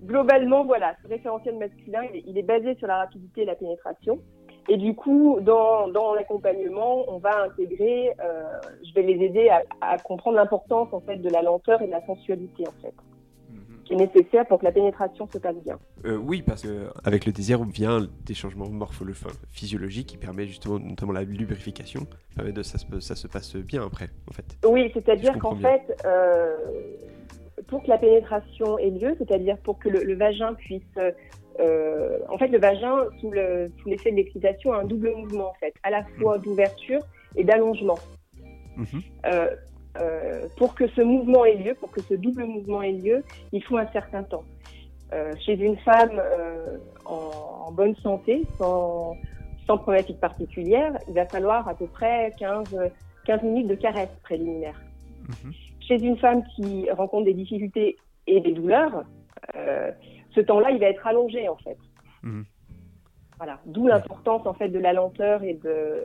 Globalement, 0.03 0.65
voilà, 0.65 0.95
ce 1.03 1.09
référentiel 1.09 1.57
masculin, 1.57 2.03
il 2.13 2.37
est, 2.37 2.43
basé 2.43 2.75
sur 2.77 2.87
la 2.87 2.99
rapidité 2.99 3.43
et 3.43 3.45
la 3.45 3.55
pénétration. 3.55 4.19
Et 4.69 4.77
du 4.77 4.95
coup, 4.95 5.39
dans, 5.41 6.15
l'accompagnement, 6.15 7.05
on 7.09 7.19
va 7.19 7.43
intégrer, 7.43 8.13
je 8.19 8.95
vais 8.95 9.03
les 9.03 9.25
aider 9.25 9.49
à, 9.49 9.63
à 9.81 9.99
comprendre 9.99 10.37
l'importance 10.37 10.89
en 10.93 11.01
fait 11.01 11.17
de 11.17 11.29
la 11.29 11.43
lenteur 11.43 11.83
et 11.83 11.87
de 11.87 11.93
la 11.93 12.05
sensualité 12.07 12.65
en 12.67 12.83
fait 12.83 12.95
qui 13.93 14.03
est 14.03 14.07
nécessaire 14.07 14.47
pour 14.47 14.59
que 14.59 14.65
la 14.65 14.73
pénétration 14.73 15.29
se 15.33 15.39
passe 15.39 15.57
bien. 15.65 15.79
Euh, 16.05 16.17
oui, 16.17 16.43
parce 16.43 16.63
qu'avec 16.63 17.27
le 17.27 17.33
désir 17.33 17.63
vient 17.65 18.07
des 18.25 18.35
changements 18.35 18.69
morphologiques, 18.69 19.27
physiologiques 19.51 20.09
qui 20.09 20.17
permettent 20.17 20.49
justement, 20.49 20.79
notamment 20.79 21.13
la 21.13 21.25
lubrification, 21.25 22.07
permet 22.35 22.53
de 22.53 22.63
ça, 22.63 22.79
ça 23.01 23.17
se 23.17 23.27
passe 23.29 23.57
bien 23.57 23.85
après, 23.85 24.09
en 24.29 24.33
fait. 24.33 24.57
Oui, 24.65 24.91
c'est-à-dire 24.95 25.39
qu'en 25.39 25.57
fait, 25.57 25.83
euh, 26.07 26.57
pour 27.69 27.83
que 27.83 27.89
la 27.89 27.99
pénétration 27.99 28.79
ait 28.79 28.91
lieu, 28.91 29.15
c'est-à-dire 29.19 29.59
pour 29.59 29.79
que 29.79 29.89
le, 29.89 30.15
vagin 30.15 30.55
puisse 30.55 30.83
euh, 31.61 32.19
en 32.31 32.39
fait, 32.39 32.49
le 32.49 32.59
vagin, 32.59 33.07
sous 33.21 33.31
l'effet 33.31 34.11
de 34.11 34.17
l'excitation, 34.17 34.73
a 34.73 34.79
un 34.79 34.85
double 34.85 35.13
mouvement, 35.15 35.51
en 35.51 35.55
fait, 35.55 35.75
à 35.83 35.91
la 35.91 36.03
fois 36.19 36.39
d'ouverture 36.39 37.01
et 37.37 37.45
d'allongement. 37.45 37.99
Mmh. 38.77 38.85
Euh, 39.27 39.49
pour 40.57 40.75
que 40.75 40.89
ce 40.89 41.03
mouvement 41.03 41.45
ait 41.45 41.57
lieu, 41.57 41.75
pour 41.75 41.91
que 41.91 42.01
ce 42.03 42.15
double 42.15 42.45
mouvement 42.45 42.83
ait 42.83 42.93
lieu, 42.93 43.23
il 43.53 43.63
faut 43.63 43.77
un 43.77 43.87
certain 43.89 44.23
temps. 44.23 44.45
Euh, 45.13 45.35
chez 45.45 45.55
une 45.61 45.77
femme 45.79 46.19
euh, 46.19 46.79
en, 47.05 47.67
en, 47.67 47.73
bonne 47.73 47.95
santé, 47.97 48.45
sans, 48.57 49.15
sans 49.67 49.77
problématique 49.77 50.19
particulière, 50.19 50.97
il 51.07 51.15
va 51.15 51.27
falloir 51.27 51.69
à 51.69 51.75
peu 51.75 51.87
près 51.87 52.33
15, 52.39 52.75
15 53.27 53.43
minutes 53.43 53.67
de 53.67 53.75
caresse 53.75 54.09
préliminaire. 54.23 54.81
Mhm. 55.29 55.53
Chez 55.81 56.03
une 56.03 56.17
femme 56.17 56.43
qui 56.57 56.91
rencontre 56.91 57.27
des 57.27 57.35
difficultés 57.35 57.99
et 58.27 58.41
des 58.41 58.53
douleurs, 58.53 59.05
euh, 59.55 59.91
ce 60.35 60.41
temps-là, 60.41 60.71
il 60.71 60.81
va 60.81 60.87
être 60.87 61.07
allongé 61.07 61.47
en 61.47 61.57
fait. 61.57 61.77
Mhm. 62.23 62.47
Voilà, 63.37 63.61
d'où 63.67 63.87
l'importance 63.89 64.47
en 64.47 64.55
fait 64.55 64.71
de 64.71 64.79
la 64.79 64.95
lenteur 64.95 65.43
et 65.43 65.55
de, 65.55 66.05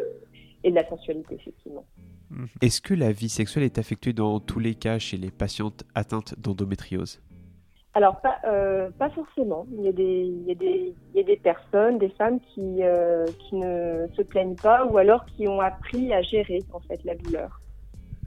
et 0.65 0.69
de 0.69 0.75
la 0.75 0.85
sensualité 0.89 1.35
effectivement. 1.35 1.85
Mhm. 2.29 2.47
Est-ce 2.61 2.81
que 2.81 2.93
la 2.93 3.11
vie 3.11 3.29
sexuelle 3.29 3.63
est 3.63 3.77
affectée 3.77 4.13
dans 4.13 4.39
tous 4.39 4.59
les 4.59 4.75
cas 4.75 4.99
chez 4.99 5.17
les 5.17 5.31
patientes 5.31 5.83
atteintes 5.95 6.35
d'endométriose? 6.39 7.21
Alors, 7.93 8.21
pas, 8.21 8.37
euh, 8.45 8.91
pas 8.99 9.09
forcément. 9.09 9.65
Il 9.75 9.83
y, 9.83 9.87
a 9.87 9.91
des, 9.91 10.03
il, 10.03 10.43
y 10.43 10.51
a 10.51 10.55
des, 10.55 10.93
il 11.13 11.17
y, 11.17 11.19
a 11.19 11.23
des, 11.23 11.37
personnes, 11.37 11.97
des 11.97 12.09
femmes 12.09 12.39
qui, 12.53 12.83
euh, 12.83 13.25
qui 13.39 13.55
ne 13.55 14.05
se 14.15 14.21
plaignent 14.21 14.55
pas 14.55 14.85
ou 14.85 14.99
alors 14.99 15.25
qui 15.25 15.47
ont 15.47 15.61
appris 15.61 16.13
à 16.13 16.21
gérer 16.21 16.59
en 16.73 16.79
fait 16.81 17.03
la 17.05 17.15
douleur 17.15 17.59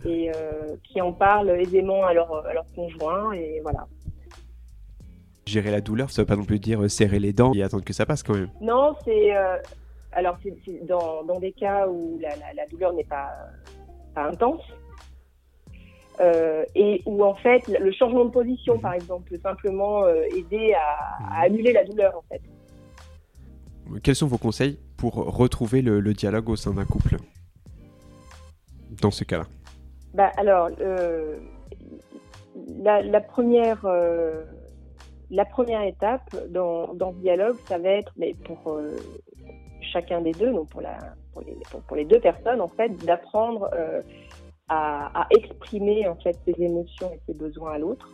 et 0.05 0.33
euh, 0.35 0.75
qui 0.83 1.01
en 1.01 1.13
parlent 1.13 1.51
aisément 1.51 2.05
à 2.05 2.15
leur, 2.15 2.45
à 2.47 2.53
leur 2.53 2.67
conjoint 2.75 3.33
et 3.33 3.61
voilà. 3.63 3.87
Gérer 5.47 5.71
la 5.71 5.81
douleur, 5.81 6.11
ça 6.11 6.23
veut 6.23 6.27
pas 6.27 6.37
non 6.37 6.45
plus 6.45 6.59
dire 6.59 6.91
serrer 6.91 7.21
les 7.21 7.33
dents 7.33 7.53
et 7.55 7.63
attendre 7.63 7.85
que 7.85 7.93
ça 7.93 8.07
passe 8.07 8.25
quand 8.25 8.35
même. 8.35 8.51
Non, 8.61 8.97
c'est 9.05 9.31
alors 10.13 10.37
c'est 10.43 10.85
dans, 10.85 11.23
dans, 11.23 11.39
des 11.39 11.53
cas 11.53 11.87
où 11.87 12.19
la, 12.21 12.31
la, 12.31 12.55
la 12.55 12.67
douleur 12.67 12.93
n'est 12.93 13.05
pas 13.05 13.31
pas 14.15 14.29
intense. 14.29 14.63
Euh, 16.21 16.65
et 16.75 17.03
où 17.07 17.25
en 17.25 17.35
fait 17.35 17.67
le 17.67 17.93
changement 17.93 18.27
de 18.27 18.31
position, 18.31 18.79
par 18.79 18.93
exemple, 18.93 19.31
peut 19.31 19.41
simplement 19.43 20.05
euh, 20.05 20.23
aider 20.37 20.75
à, 20.75 21.43
annuler 21.43 21.73
la 21.73 21.85
douleur 21.85 22.15
en 22.17 22.23
fait. 22.29 22.43
Quels 24.03 24.15
sont 24.15 24.27
vos 24.27 24.39
conseils 24.39 24.79
pour 24.99 25.15
retrouver 25.15 25.81
le, 25.81 26.13
dialogue 26.13 26.51
au 26.51 26.57
sein 26.57 26.73
d'un 26.73 26.85
couple 26.85 27.17
dans 29.01 29.11
ce 29.11 29.25
cas-là? 29.25 29.47
Bah, 30.13 30.31
Alors, 30.37 30.69
la, 32.85 33.21
première, 33.21 33.85
la 35.31 35.45
première 35.47 35.83
étape 35.83 36.37
dans, 36.51 36.95
dans, 36.95 37.13
ce 37.13 37.19
dialogue, 37.19 37.57
ça 37.67 37.79
va 37.79 37.89
être, 37.89 38.13
mais 38.17 38.35
pour 38.45 38.79
chacun 39.81 40.21
des 40.21 40.33
deux, 40.33 40.53
donc 40.53 40.69
pour, 40.69 40.83
la, 40.83 40.99
pour, 41.33 41.97
les, 41.97 42.05
deux 42.05 42.21
personnes, 42.21 42.61
en 42.61 42.69
fait, 42.69 42.91
d'apprendre 43.05 43.69
à, 44.71 45.23
à, 45.23 45.27
exprimer 45.31 46.09
en 46.09 46.17
fait 46.17 46.37
ses 46.45 46.63
émotions 46.63 47.11
et 47.13 47.21
ses 47.27 47.35
besoins 47.35 47.73
à 47.73 47.79
l'autre. 47.79 48.09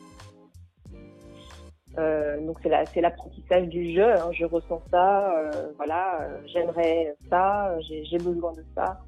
Euh, 1.98 2.40
donc 2.44 2.58
c'est 2.62 3.00
l'apprentissage 3.00 3.68
du 3.68 3.94
jeu. 3.94 4.12
Hein. 4.12 4.30
Je 4.32 4.44
ressens 4.44 4.82
ça, 4.90 5.38
euh, 5.38 5.72
voilà, 5.76 6.22
euh, 6.22 6.40
j'aimerais 6.46 7.14
ça, 7.30 7.78
j'ai 7.80 8.18
besoin 8.18 8.52
de 8.52 8.64
ça. 8.74 9.00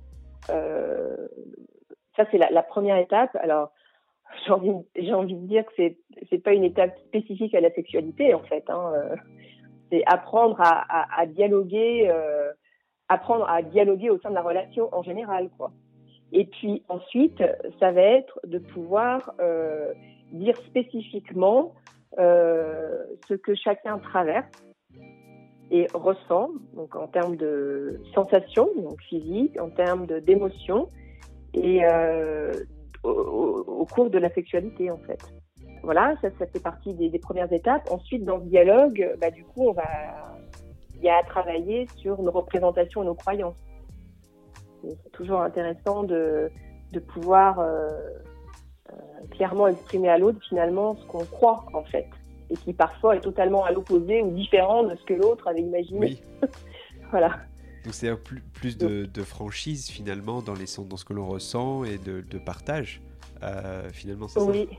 Euh, 0.50 1.29
ça 2.17 2.25
c'est 2.31 2.38
la, 2.38 2.50
la, 2.50 2.62
première 2.62 2.97
étape. 2.97 3.35
Alors 3.37 3.73
j'ai 4.47 4.53
envie, 4.53 5.12
envie 5.12 5.35
de 5.35 5.47
dire 5.47 5.65
que 5.67 5.73
c'est 5.77 5.99
c'est 6.31 6.43
pas 6.43 6.53
une 6.53 6.65
étape 6.65 6.99
spécifique 7.07 7.55
à 7.55 7.61
la 7.61 7.71
sexualité 7.73 8.35
en 8.35 8.43
fait. 8.43 8.65
Hein. 8.69 8.93
Euh, 8.95 9.17
c'est 9.91 10.03
apprendre 10.07 10.61
à 10.61 11.25
dialoguer, 11.25 12.12
apprendre 13.09 13.49
à 13.49 13.62
dialoguer 13.62 14.11
au 14.11 14.19
sein 14.21 14.31
de 14.31 14.35
la 14.35 14.43
relation 14.43 14.88
en 14.93 15.03
général, 15.03 15.49
quoi. 15.57 15.73
Et 16.33 16.45
puis 16.45 16.83
ensuite, 16.88 17.43
ça 17.81 17.91
va 17.91 18.03
être 18.03 18.38
de 18.47 18.59
pouvoir 18.59 19.33
dire 20.33 20.57
spécifiquement 20.67 21.73
euh, 22.19 23.05
ce 23.29 23.35
que 23.35 23.55
chacun 23.55 23.99
traverse 23.99 24.50
et 25.71 25.87
ressent, 25.93 26.50
donc 26.75 26.97
en 26.97 27.07
termes 27.07 27.37
de 27.37 28.00
sensations, 28.15 28.69
donc 28.77 29.00
physiques, 29.03 29.61
en 29.61 29.69
termes 29.69 30.07
d'émotions, 30.23 30.88
et 31.53 31.85
euh, 31.85 32.53
au, 33.05 33.87
cours 33.87 34.11
de 34.11 34.19
la 34.19 34.31
sexualité 34.31 34.91
en 34.91 34.99
fait. 34.99 35.21
Voilà, 35.83 36.17
ça, 36.23 36.31
ça 36.38 36.47
fait 36.47 36.62
partie 36.62 36.95
des, 36.95 37.09
des, 37.09 37.19
premières 37.19 37.53
étapes. 37.53 37.88
Ensuite, 37.91 38.25
dans 38.25 38.38
le 38.38 38.47
dialogue, 38.47 39.15
bah, 39.21 39.31
du 39.31 39.45
coup, 39.45 39.69
on 39.69 39.73
va, 39.73 40.38
il 40.99 41.05
y 41.05 41.09
a 41.09 41.19
à 41.19 41.23
travailler 41.23 41.87
sur 41.97 42.21
nos 42.23 42.31
représentations 42.31 43.02
et 43.02 43.07
nos 43.07 43.14
croyances. 43.14 43.57
C'est 44.83 45.12
toujours 45.12 45.40
intéressant 45.40 46.05
de, 46.05 46.50
de 46.93 47.00
pouvoir 47.00 47.59
euh, 47.59 47.88
euh, 48.90 48.95
clairement 49.31 49.67
exprimer 49.67 50.09
à 50.09 50.19
l'autre 50.19 50.38
finalement 50.49 50.97
ce 50.97 51.07
qu'on 51.07 51.25
croit 51.25 51.64
en 51.75 51.83
fait 51.85 52.09
et 52.50 52.57
qui 52.57 52.73
parfois 52.73 53.17
est 53.17 53.21
totalement 53.21 53.64
à 53.64 53.73
l'opposé 53.73 54.23
ou 54.23 54.31
différent 54.31 54.83
de 54.85 54.97
ce 54.97 55.05
que 55.05 55.14
l'autre 55.14 55.49
avait 55.49 55.61
imaginé. 55.61 55.99
Oui. 56.00 56.23
voilà. 57.11 57.40
Donc 57.85 57.95
c'est 57.95 58.14
plus, 58.17 58.40
plus 58.40 58.78
de, 58.78 59.05
de, 59.05 59.23
franchise 59.23 59.88
finalement 59.88 60.43
dans, 60.43 60.55
les, 60.55 60.64
dans 60.88 60.97
ce 60.97 61.05
que 61.05 61.12
l'on 61.12 61.26
ressent 61.26 61.85
et 61.85 61.99
de, 61.99 62.21
de 62.23 62.38
partage. 62.38 63.02
Euh, 63.43 63.88
finalement, 63.90 64.28
c'est 64.28 64.40
oui. 64.40 64.69
ça. 64.71 64.76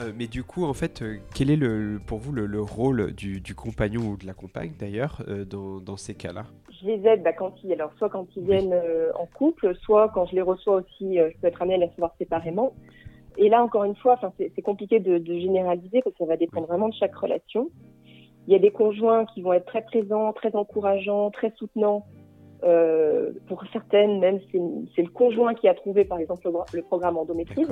Euh, 0.00 0.12
mais 0.16 0.26
du 0.26 0.44
coup, 0.44 0.64
en 0.64 0.74
fait, 0.74 1.04
quel 1.34 1.50
est 1.50 1.56
le, 1.56 2.00
pour 2.04 2.18
vous 2.18 2.32
le, 2.32 2.46
le 2.46 2.60
rôle 2.60 3.12
du, 3.12 3.40
du, 3.40 3.54
compagnon 3.54 4.02
ou 4.02 4.16
de 4.16 4.26
la 4.26 4.34
compagne 4.34 4.72
d'ailleurs 4.78 5.22
dans, 5.48 5.78
dans, 5.78 5.96
ces 5.96 6.14
cas-là? 6.14 6.46
Je 6.80 6.86
les 6.86 7.06
aide 7.06 7.22
bah, 7.22 7.32
quand 7.32 7.52
ils, 7.62 7.72
alors 7.72 7.92
soit 7.98 8.08
quand 8.08 8.26
ils 8.36 8.44
viennent 8.44 8.74
en 9.14 9.26
couple, 9.26 9.74
soit 9.76 10.08
quand 10.08 10.26
je 10.26 10.34
les 10.34 10.42
reçois 10.42 10.76
aussi, 10.76 11.16
je 11.16 11.38
peux 11.40 11.48
être 11.48 11.60
amenée 11.60 11.74
à 11.74 11.78
les 11.78 11.86
recevoir 11.86 12.14
séparément. 12.18 12.72
Et 13.36 13.48
là, 13.48 13.62
encore 13.62 13.84
une 13.84 13.96
fois, 13.96 14.18
c'est 14.38 14.62
compliqué 14.62 15.00
de, 15.00 15.18
de, 15.18 15.38
généraliser 15.38 16.02
parce 16.02 16.14
que 16.14 16.24
ça 16.24 16.26
va 16.26 16.36
dépendre 16.36 16.66
vraiment 16.66 16.88
de 16.88 16.94
chaque 16.94 17.14
relation. 17.14 17.70
Il 18.46 18.52
y 18.52 18.56
a 18.56 18.58
des 18.58 18.70
conjoints 18.70 19.24
qui 19.26 19.42
vont 19.42 19.52
être 19.52 19.66
très 19.66 19.82
présents, 19.82 20.32
très 20.32 20.54
encourageants, 20.54 21.30
très 21.30 21.52
soutenants. 21.56 22.06
Euh, 22.62 23.32
pour 23.46 23.64
certaines, 23.72 24.18
même, 24.18 24.40
c'est 24.94 25.02
le 25.02 25.10
conjoint 25.10 25.54
qui 25.54 25.68
a 25.68 25.74
trouvé, 25.74 26.04
par 26.04 26.18
exemple, 26.18 26.46
le, 26.50 26.52
le 26.72 26.82
programme 26.82 27.16
endométrise. 27.16 27.68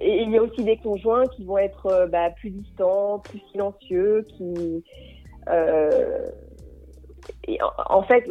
Et 0.00 0.22
il 0.22 0.30
y 0.30 0.38
a 0.38 0.42
aussi 0.42 0.64
des 0.64 0.76
conjoints 0.76 1.26
qui 1.28 1.44
vont 1.44 1.58
être 1.58 1.86
euh, 1.86 2.06
bah, 2.06 2.30
plus 2.30 2.50
distants, 2.50 3.20
plus 3.20 3.40
silencieux, 3.50 4.26
qui... 4.36 4.84
Euh, 5.48 6.30
en, 7.88 8.02
fait, 8.02 8.24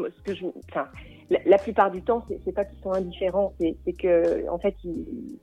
la, 1.29 1.57
plupart 1.57 1.91
du 1.91 2.01
temps, 2.01 2.25
c'est 2.45 2.51
pas 2.51 2.65
qu'ils 2.65 2.79
sont 2.79 2.93
indifférents, 2.93 3.53
c'est 3.59 3.93
que 3.93 4.47
en 4.49 4.59
fait, 4.59 4.75
ils, 4.83 5.39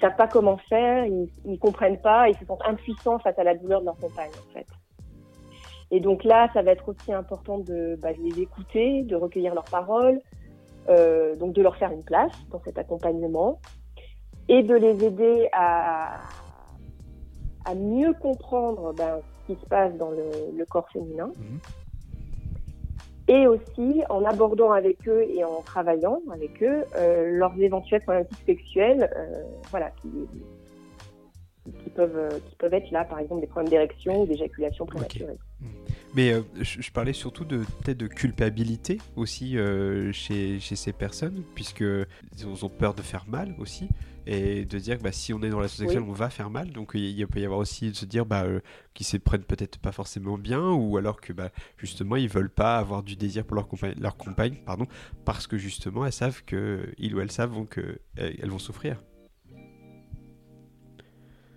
savent 0.00 0.16
pas 0.16 0.28
comment 0.28 0.56
faire, 0.68 1.04
ils, 1.04 1.28
ils 1.44 1.58
comprennent 1.58 2.00
pas, 2.00 2.28
ils 2.28 2.36
se 2.36 2.44
sentent 2.44 2.64
impuissants 2.66 3.18
face 3.18 3.38
à 3.38 3.44
la 3.44 3.54
douleur 3.54 3.80
de 3.80 3.86
leur 3.86 3.96
compagne 3.96 4.30
en 4.30 4.52
fait. 4.52 4.66
Et 5.92 6.00
donc 6.00 6.24
là, 6.24 6.48
ça 6.54 6.62
va 6.62 6.72
être 6.72 6.88
aussi 6.88 7.12
important 7.12 7.58
de, 7.58 7.98
bah, 8.00 8.12
les 8.12 8.40
écouter, 8.40 9.02
de 9.02 9.14
recueillir 9.14 9.54
leurs 9.54 9.64
paroles, 9.64 10.20
euh, 10.88 11.36
donc 11.36 11.52
de 11.52 11.60
leur 11.60 11.76
faire 11.76 11.92
une 11.92 12.02
place 12.02 12.32
dans 12.50 12.60
cet 12.64 12.78
accompagnement 12.78 13.60
et 14.48 14.62
de 14.62 14.74
les 14.74 15.04
aider 15.04 15.48
à, 15.52 16.20
à 17.64 17.74
mieux 17.74 18.12
comprendre 18.14 18.92
ben, 18.94 19.20
ce 19.20 19.52
qui 19.54 19.60
se 19.60 19.66
passe 19.66 19.94
dans 19.96 20.10
le, 20.10 20.56
le 20.56 20.64
corps 20.66 20.88
féminin. 20.90 21.30
Mmh 21.36 21.58
et 23.28 23.46
aussi 23.46 24.02
en 24.08 24.24
abordant 24.24 24.72
avec 24.72 25.08
eux 25.08 25.24
et 25.28 25.44
en 25.44 25.62
travaillant 25.62 26.20
avec 26.32 26.62
eux 26.62 26.84
euh, 26.96 27.30
leurs 27.38 27.58
éventuels 27.58 28.02
problématiques 28.02 28.44
sexuelles, 28.44 29.10
euh, 29.16 29.44
voilà, 29.70 29.90
qui, 30.02 30.08
qui 31.82 31.90
peuvent 31.90 32.40
qui 32.48 32.56
peuvent 32.56 32.74
être 32.74 32.90
là, 32.90 33.04
par 33.04 33.20
exemple 33.20 33.40
des 33.40 33.46
problèmes 33.46 33.70
d'érection 33.70 34.22
ou 34.22 34.26
d'éjaculation 34.26 34.86
prématurée. 34.86 35.38
Mmh. 35.60 35.66
Mais 36.14 36.32
euh, 36.32 36.42
je, 36.60 36.82
je, 36.82 36.92
parlais 36.92 37.12
surtout 37.12 37.44
de 37.44 37.58
peut-être 37.58 37.96
de 37.96 38.06
culpabilité 38.06 38.98
aussi 39.16 39.56
chez, 40.12 40.58
chez, 40.60 40.76
ces 40.76 40.92
personnes, 40.92 41.42
puisque 41.54 41.84
ils 42.36 42.64
ont 42.64 42.68
peur 42.68 42.92
de 42.94 43.02
faire 43.02 43.24
mal 43.28 43.54
aussi 43.58 43.88
et 44.26 44.64
de 44.64 44.78
dire 44.78 44.98
que 44.98 45.02
bah, 45.02 45.12
si 45.12 45.32
on 45.32 45.42
est 45.42 45.50
dans 45.50 45.60
la 45.60 45.68
sexuelle, 45.68 46.02
on 46.02 46.12
va 46.12 46.30
faire 46.30 46.50
mal. 46.50 46.70
Donc 46.70 46.92
il, 46.94 47.26
peut 47.26 47.40
y 47.40 47.44
avoir 47.44 47.60
aussi 47.60 47.90
de 47.90 47.96
se 47.96 48.04
dire 48.04 48.26
bah, 48.26 48.44
euh, 48.44 48.60
qu'ils 48.94 49.06
se 49.06 49.16
prennent 49.16 49.44
peut-être 49.44 49.78
pas 49.78 49.92
forcément 49.92 50.38
bien, 50.38 50.70
ou 50.72 50.96
alors 50.96 51.20
que 51.20 51.32
bah, 51.32 51.50
justement 51.76 52.16
ils 52.16 52.28
veulent 52.28 52.50
pas 52.50 52.76
avoir 52.76 53.02
du 53.02 53.16
désir 53.16 53.44
pour 53.44 53.56
leur 53.56 53.68
compagne, 53.68 53.94
leur 54.00 54.16
compagne 54.16 54.56
pardon, 54.64 54.86
parce 55.24 55.46
que 55.46 55.56
justement 55.56 56.06
elles 56.06 56.12
savent 56.12 56.42
que 56.44 56.88
ils 56.98 57.14
ou 57.14 57.20
elles 57.20 57.32
savent 57.32 57.66
que 57.66 57.98
elles 58.16 58.50
vont 58.50 58.58
souffrir. 58.58 59.02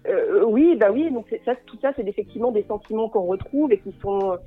Euh, 0.08 0.44
oui, 0.46 0.76
bah 0.76 0.92
oui. 0.92 1.12
Donc 1.12 1.34
ça, 1.46 1.56
tout 1.66 1.78
ça, 1.82 1.92
c'est 1.96 2.08
effectivement 2.08 2.52
des 2.52 2.64
sentiments 2.64 3.10
qu'on 3.10 3.26
retrouve 3.26 3.72
et 3.72 3.80
qui 3.80 3.94
sont 4.02 4.38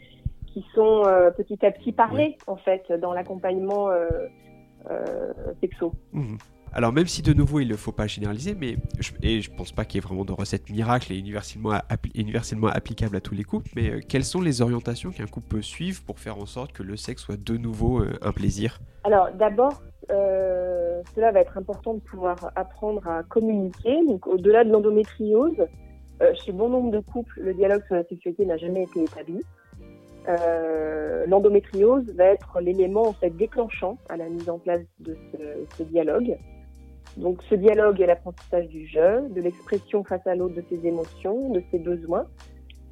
qui 0.46 0.64
sont 0.74 1.04
euh, 1.06 1.30
petit 1.30 1.64
à 1.64 1.70
petit 1.70 1.92
parlés 1.92 2.36
en 2.46 2.56
fait 2.56 2.90
dans 2.92 3.12
l'accompagnement 3.12 3.90
euh, 3.90 4.08
euh 4.90 5.32
sexo. 5.60 5.92
Mmh. 6.12 6.36
Alors 6.72 6.92
même 6.92 7.06
si 7.06 7.22
de 7.22 7.32
nouveau 7.32 7.60
il 7.60 7.68
ne 7.68 7.76
faut 7.76 7.92
pas 7.92 8.06
généraliser, 8.06 8.54
mais 8.54 8.76
je, 8.98 9.12
et 9.22 9.40
je 9.40 9.50
pense 9.50 9.72
pas 9.72 9.84
qu'il 9.84 9.96
y 9.96 10.04
ait 10.04 10.06
vraiment 10.06 10.24
de 10.24 10.32
recette 10.32 10.68
miracle 10.70 11.12
et 11.12 11.18
universellement, 11.18 11.72
universellement 12.14 12.68
applicable 12.68 13.16
à 13.16 13.20
tous 13.20 13.34
les 13.34 13.44
couples, 13.44 13.70
mais 13.74 13.90
euh, 13.90 14.00
quelles 14.06 14.24
sont 14.24 14.40
les 14.40 14.62
orientations 14.62 15.10
qu'un 15.10 15.26
couple 15.26 15.48
peut 15.48 15.62
suivre 15.62 16.02
pour 16.04 16.18
faire 16.18 16.38
en 16.38 16.46
sorte 16.46 16.72
que 16.72 16.82
le 16.82 16.96
sexe 16.96 17.22
soit 17.22 17.42
de 17.42 17.56
nouveau 17.56 18.00
euh, 18.00 18.12
un 18.22 18.32
plaisir? 18.32 18.80
Alors 19.04 19.30
d'abord, 19.32 19.82
euh, 20.10 21.02
cela 21.14 21.32
va 21.32 21.40
être 21.40 21.56
important 21.56 21.94
de 21.94 22.00
pouvoir 22.00 22.52
apprendre 22.54 23.06
à 23.08 23.22
communiquer. 23.22 24.04
Donc 24.06 24.26
au-delà 24.26 24.64
de 24.64 24.70
l'endométriose, 24.70 25.66
chez 26.44 26.52
bon 26.52 26.68
nombre 26.68 26.90
de 26.90 27.00
couples, 27.00 27.40
le 27.40 27.54
dialogue 27.54 27.84
sur 27.86 27.94
la 27.94 28.04
sexualité 28.04 28.44
n'a 28.44 28.56
jamais 28.56 28.82
été 28.82 29.04
établi. 29.04 29.40
L'endométriose 31.26 32.04
va 32.16 32.24
être 32.24 32.60
l'élément 32.60 33.08
en 33.08 33.12
fait 33.12 33.30
déclenchant 33.30 33.98
à 34.08 34.16
la 34.16 34.28
mise 34.28 34.50
en 34.50 34.58
place 34.58 34.82
de 34.98 35.16
ce 35.76 35.82
dialogue. 35.84 36.36
Donc 37.16 37.42
ce 37.48 37.54
dialogue 37.54 38.00
est 38.00 38.06
l'apprentissage 38.06 38.68
du 38.68 38.86
jeu, 38.86 39.28
de 39.30 39.40
l'expression 39.40 40.04
face 40.04 40.26
à 40.26 40.34
l'autre 40.34 40.54
de 40.54 40.64
ses 40.68 40.86
émotions, 40.86 41.50
de 41.50 41.62
ses 41.70 41.78
besoins, 41.78 42.26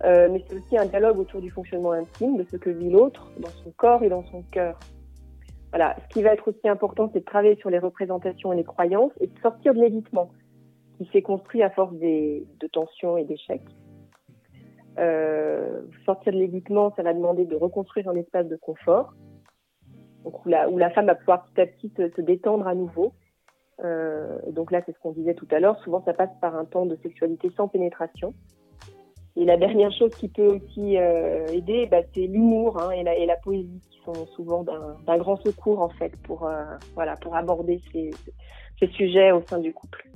euh, 0.04 0.28
mais 0.30 0.42
c'est 0.46 0.56
aussi 0.56 0.76
un 0.76 0.86
dialogue 0.86 1.18
autour 1.18 1.40
du 1.40 1.50
fonctionnement 1.50 1.92
intime, 1.92 2.36
de 2.36 2.44
ce 2.44 2.56
que 2.56 2.70
vit 2.70 2.90
l'autre 2.90 3.30
dans 3.38 3.50
son 3.64 3.70
corps 3.72 4.02
et 4.02 4.08
dans 4.08 4.24
son 4.24 4.42
cœur. 4.50 4.78
Voilà, 5.70 5.96
ce 6.02 6.14
qui 6.14 6.22
va 6.22 6.32
être 6.32 6.48
aussi 6.48 6.68
important, 6.68 7.10
c'est 7.12 7.20
de 7.20 7.24
travailler 7.24 7.56
sur 7.56 7.70
les 7.70 7.78
représentations 7.78 8.52
et 8.52 8.56
les 8.56 8.64
croyances 8.64 9.12
et 9.20 9.26
de 9.26 9.38
sortir 9.40 9.74
de 9.74 9.80
l'évitement 9.80 10.30
qui 10.98 11.08
s'est 11.12 11.22
construit 11.22 11.62
à 11.62 11.70
force 11.70 11.94
des, 11.94 12.46
de 12.60 12.66
tensions 12.66 13.16
et 13.16 13.24
d'échecs. 13.24 13.66
Euh, 14.98 15.82
sortir 16.04 16.32
de 16.32 16.38
l'évitement, 16.38 16.92
ça 16.96 17.02
va 17.02 17.12
demander 17.12 17.44
de 17.44 17.54
reconstruire 17.54 18.08
un 18.08 18.16
espace 18.16 18.48
de 18.48 18.56
confort, 18.56 19.12
donc 20.24 20.44
où, 20.44 20.48
la, 20.48 20.70
où 20.70 20.78
la 20.78 20.90
femme 20.90 21.06
va 21.06 21.14
pouvoir 21.14 21.44
petit 21.44 21.60
à 21.60 21.66
petit 21.66 21.92
se, 21.96 22.08
se 22.10 22.20
détendre 22.22 22.66
à 22.66 22.74
nouveau 22.74 23.12
euh, 23.84 24.38
donc 24.52 24.70
là, 24.70 24.80
c'est 24.86 24.92
ce 24.92 24.98
qu'on 25.00 25.12
disait 25.12 25.34
tout 25.34 25.48
à 25.50 25.60
l'heure. 25.60 25.78
Souvent, 25.82 26.02
ça 26.04 26.14
passe 26.14 26.30
par 26.40 26.56
un 26.56 26.64
temps 26.64 26.86
de 26.86 26.96
sexualité 27.02 27.50
sans 27.56 27.68
pénétration. 27.68 28.34
Et 29.36 29.44
la 29.44 29.58
dernière 29.58 29.92
chose 29.92 30.14
qui 30.14 30.28
peut 30.28 30.46
aussi 30.46 30.96
euh, 30.96 31.46
aider, 31.48 31.86
bah, 31.90 31.98
c'est 32.14 32.26
l'humour 32.26 32.80
hein, 32.80 32.90
et, 32.92 33.02
la, 33.02 33.16
et, 33.16 33.26
la, 33.26 33.36
poésie, 33.36 33.82
qui 33.90 34.00
sont 34.02 34.26
souvent 34.34 34.64
d'un 34.64 35.18
grand 35.18 35.36
secours 35.44 35.82
en 35.82 35.90
fait 35.90 36.16
pour 36.22 36.46
euh, 36.46 36.64
voilà 36.94 37.16
pour 37.16 37.36
aborder 37.36 37.82
ces, 37.92 38.12
ces, 38.80 38.86
sujets 38.88 39.32
au 39.32 39.42
sein 39.42 39.58
du 39.58 39.74
couple. 39.74 40.08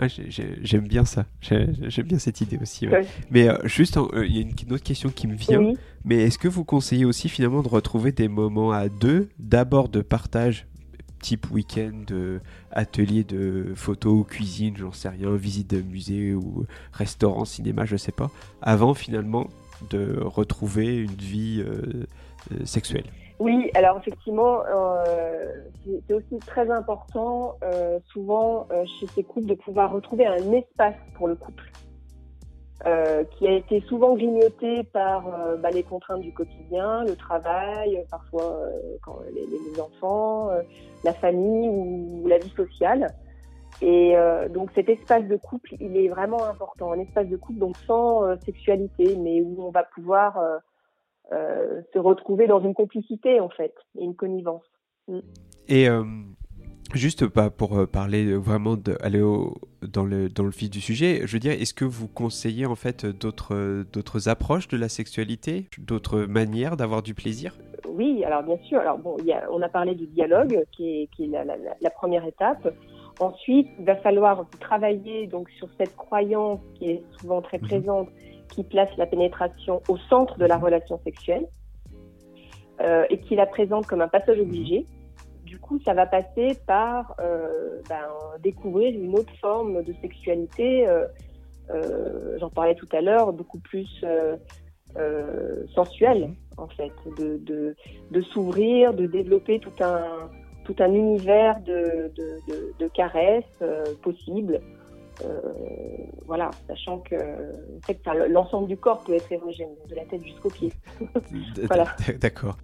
Ouais, 0.00 0.08
J'aime 0.08 0.88
bien 0.88 1.04
ça. 1.04 1.26
J'aime 1.40 2.06
bien 2.06 2.18
cette 2.18 2.40
idée 2.40 2.58
aussi. 2.60 2.86
Ouais. 2.86 3.00
Ouais. 3.00 3.06
Mais 3.30 3.48
euh, 3.48 3.58
juste, 3.64 3.98
il 4.14 4.34
y 4.34 4.38
a 4.38 4.42
une, 4.42 4.52
une, 4.66 4.72
autre 4.72 4.84
question 4.84 5.10
qui 5.10 5.26
me 5.26 5.34
vient. 5.34 5.58
Oui. 5.58 5.76
Mais 6.04 6.16
est-ce 6.22 6.38
que 6.38 6.48
vous 6.48 6.64
conseillez 6.64 7.04
aussi 7.04 7.28
finalement 7.28 7.62
de 7.62 7.68
retrouver 7.68 8.12
des 8.12 8.28
moments 8.28 8.72
à 8.72 8.88
deux, 8.88 9.28
d'abord 9.38 9.90
de 9.90 10.00
partage 10.00 10.66
type 11.20 11.50
week-end, 11.50 12.04
atelier 12.70 13.24
de 13.24 13.72
photo, 13.74 14.24
cuisine, 14.24 14.76
j'en 14.76 14.92
sais 14.92 15.08
rien, 15.08 15.34
visite 15.34 15.70
de 15.70 15.80
musée 15.80 16.34
ou 16.34 16.66
restaurant, 16.92 17.44
cinéma, 17.44 17.84
je 17.84 17.96
sais 17.96 18.12
pas, 18.12 18.30
avant 18.62 18.94
finalement 18.94 19.46
de 19.90 20.20
retrouver 20.20 20.96
une 20.96 21.10
vie 21.10 21.64
sexuelle. 22.64 23.06
Oui, 23.38 23.70
alors 23.74 23.98
effectivement, 23.98 24.60
c'est 26.06 26.14
aussi 26.14 26.38
très 26.46 26.70
important 26.70 27.58
souvent 28.12 28.66
chez 28.98 29.06
ces 29.14 29.22
couples 29.22 29.46
de 29.46 29.54
pouvoir 29.54 29.92
retrouver 29.92 30.26
un 30.26 30.52
espace 30.52 30.94
pour 31.16 31.28
le 31.28 31.34
couple. 31.34 31.64
Euh, 32.84 33.24
qui 33.24 33.48
a 33.48 33.52
été 33.52 33.80
souvent 33.80 34.14
grignoté 34.14 34.84
par 34.84 35.26
euh, 35.26 35.56
bah, 35.56 35.70
les 35.70 35.82
contraintes 35.82 36.20
du 36.20 36.34
quotidien, 36.34 37.04
le 37.04 37.16
travail, 37.16 38.04
parfois 38.10 38.52
euh, 38.52 38.96
quand 39.00 39.18
les, 39.34 39.80
enfants, 39.80 40.50
la 41.02 41.14
famille 41.14 41.70
ou, 41.70 42.28
la 42.28 42.36
vie 42.36 42.52
sociale. 42.54 43.14
Et 43.80 44.14
donc 44.54 44.70
cet 44.74 44.88
espace 44.88 45.24
de 45.24 45.36
couple, 45.36 45.74
il 45.80 45.96
est 45.98 46.08
vraiment 46.08 46.44
important, 46.44 46.92
un 46.92 47.00
espace 47.00 47.28
de 47.28 47.36
couple 47.36 47.58
donc 47.58 47.76
sans 47.86 48.22
sexualité, 48.40 49.16
mais 49.18 49.42
où 49.42 49.56
on 49.58 49.70
va 49.70 49.82
pouvoir 49.82 50.38
se 51.30 51.98
retrouver 51.98 52.46
dans 52.46 52.60
une 52.60 52.72
complicité 52.72 53.38
en 53.38 53.50
fait, 53.50 53.74
et 53.98 54.04
une 54.04 54.14
connivence. 54.14 54.64
Et 55.68 55.88
Juste 56.94 57.26
pas 57.26 57.50
pour 57.50 57.78
euh, 57.78 57.86
parler 57.86 58.34
vraiment 58.34 58.76
d'aller 58.76 59.22
dans 59.82 60.04
le 60.04 60.28
dans 60.28 60.44
le 60.44 60.50
fil 60.50 60.70
du 60.70 60.80
sujet, 60.80 61.22
je 61.24 61.32
veux 61.32 61.38
dire, 61.38 61.52
est-ce 61.52 61.74
que 61.74 61.84
vous 61.84 62.08
conseillez 62.08 62.64
en 62.66 62.74
fait 62.74 63.04
d'autres 63.04 63.84
d'autres 63.92 64.28
approches 64.28 64.68
de 64.68 64.76
la 64.76 64.88
sexualité, 64.88 65.66
d'autres 65.78 66.20
manières 66.20 66.76
d'avoir 66.76 67.02
du 67.02 67.14
plaisir? 67.14 67.56
Oui, 67.88 68.24
alors 68.24 68.42
bien 68.42 68.58
sûr. 68.68 68.78
Alors 68.80 68.98
bon, 68.98 69.16
on 69.50 69.62
a 69.62 69.68
parlé 69.68 69.94
du 69.94 70.06
dialogue 70.06 70.64
qui 70.72 70.88
est, 70.88 71.08
qui 71.14 71.24
est 71.24 71.28
la, 71.28 71.44
la, 71.44 71.90
première 71.90 72.26
étape. 72.26 72.68
Ensuite, 73.20 73.68
il 73.78 73.86
va 73.86 73.96
falloir 73.96 74.46
travailler 74.60 75.26
donc 75.26 75.48
sur 75.50 75.68
cette 75.78 75.96
croyance 75.96 76.60
qui 76.74 76.90
est 76.90 77.02
souvent 77.18 77.40
très 77.40 77.58
mhm. 77.58 77.68
présente, 77.68 78.08
qui 78.54 78.64
place 78.64 78.90
la 78.98 79.06
pénétration 79.06 79.82
au 79.88 79.96
centre 79.96 80.38
de 80.38 80.44
la 80.44 80.58
relation 80.58 81.00
sexuelle 81.04 81.46
euh, 82.80 83.04
et 83.08 83.18
qui 83.18 83.34
la 83.34 83.46
présente 83.46 83.86
comme 83.86 84.02
un 84.02 84.08
passage 84.08 84.38
obligé 84.38 84.86
du 85.46 85.58
coup, 85.58 85.80
ça 85.84 85.94
va 85.94 86.06
passer 86.06 86.58
par 86.66 87.14
euh, 87.20 87.80
ben, 87.88 88.08
découvrir 88.42 88.94
une 88.94 89.14
autre 89.14 89.32
forme 89.40 89.82
de 89.82 89.94
sexualité. 90.02 90.86
Euh, 90.86 91.06
euh, 91.70 92.36
j'en 92.38 92.50
parlais 92.50 92.74
tout 92.74 92.88
à 92.92 93.00
l'heure, 93.00 93.32
beaucoup 93.32 93.60
plus 93.60 93.88
sensuelle, 95.74 96.30
en 96.56 96.68
fait, 96.68 96.92
de, 97.18 97.74
de, 98.10 98.22
s'ouvrir, 98.32 98.92
de 98.94 99.06
développer 99.06 99.58
tout 99.60 99.72
un, 99.80 100.30
tout 100.64 100.76
un 100.78 100.92
univers 100.92 101.60
de, 101.60 102.12
de, 102.78 102.88
caresses 102.88 103.44
possibles. 104.02 104.60
voilà, 106.26 106.50
sachant 106.66 106.98
que, 106.98 107.16
l'ensemble 108.28 108.68
du 108.68 108.76
corps 108.76 109.02
peut 109.04 109.14
être 109.14 109.30
érogène, 109.30 109.74
de 109.88 109.94
la 109.94 110.04
tête 110.06 110.24
jusqu'aux 110.24 110.50
pieds. 110.50 110.72
voilà. 111.68 111.84
D'accord. 112.20 112.56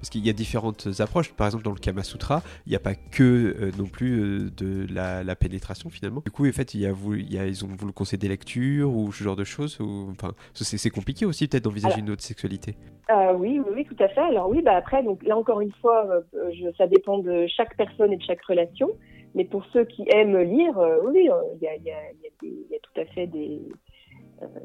Parce 0.00 0.08
qu'il 0.08 0.26
y 0.26 0.30
a 0.30 0.32
différentes 0.32 0.88
approches. 1.00 1.32
Par 1.34 1.46
exemple, 1.46 1.62
dans 1.62 1.72
le 1.72 1.78
Kama 1.78 2.02
Sutra, 2.02 2.42
il 2.66 2.70
n'y 2.70 2.76
a 2.76 2.80
pas 2.80 2.94
que 2.94 3.22
euh, 3.22 3.70
non 3.78 3.84
plus 3.84 4.18
euh, 4.18 4.50
de 4.56 4.86
la, 4.92 5.36
pénétration 5.36 5.90
finalement. 5.90 6.22
Du 6.24 6.30
coup, 6.30 6.48
en 6.48 6.52
fait, 6.52 6.74
il 6.74 6.80
y 6.80 6.86
a, 6.86 6.90
il 6.90 7.32
y 7.32 7.38
a, 7.38 7.46
ils 7.46 7.64
ont 7.64 7.68
voulu 7.68 7.92
conseiller 7.92 8.18
des 8.18 8.28
lectures 8.28 8.90
ou 8.90 9.12
ce 9.12 9.22
genre 9.22 9.36
de 9.36 9.44
choses. 9.44 9.78
Ou, 9.80 10.08
enfin, 10.10 10.32
c'est 10.54 10.90
compliqué 10.90 11.26
aussi 11.26 11.48
peut-être 11.48 11.64
d'envisager 11.64 12.00
une 12.00 12.10
autre 12.10 12.22
sexualité. 12.22 12.76
Euh, 13.10 13.34
oui, 13.34 13.60
oui, 13.64 13.72
oui, 13.74 13.84
tout 13.84 14.02
à 14.02 14.08
fait. 14.08 14.20
Alors 14.20 14.48
oui, 14.48 14.62
bah 14.62 14.76
après, 14.76 15.02
donc 15.02 15.22
là 15.22 15.36
encore 15.36 15.60
une 15.60 15.72
fois, 15.80 16.06
je, 16.32 16.72
ça 16.78 16.86
dépend 16.86 17.18
de 17.18 17.46
chaque 17.48 17.76
personne 17.76 18.12
et 18.12 18.16
de 18.16 18.22
chaque 18.22 18.42
relation. 18.42 18.88
Mais 19.34 19.44
pour 19.44 19.64
ceux 19.66 19.84
qui 19.84 20.04
aiment 20.12 20.38
lire, 20.38 20.76
oui, 21.04 21.28
il 21.54 21.62
y 21.62 21.68
a, 21.68 21.76
y, 21.76 21.90
a, 21.90 22.12
y 22.42 22.74
a, 22.74 22.78
tout 22.82 23.00
à 23.00 23.04
fait 23.06 23.26
des. 23.26 23.60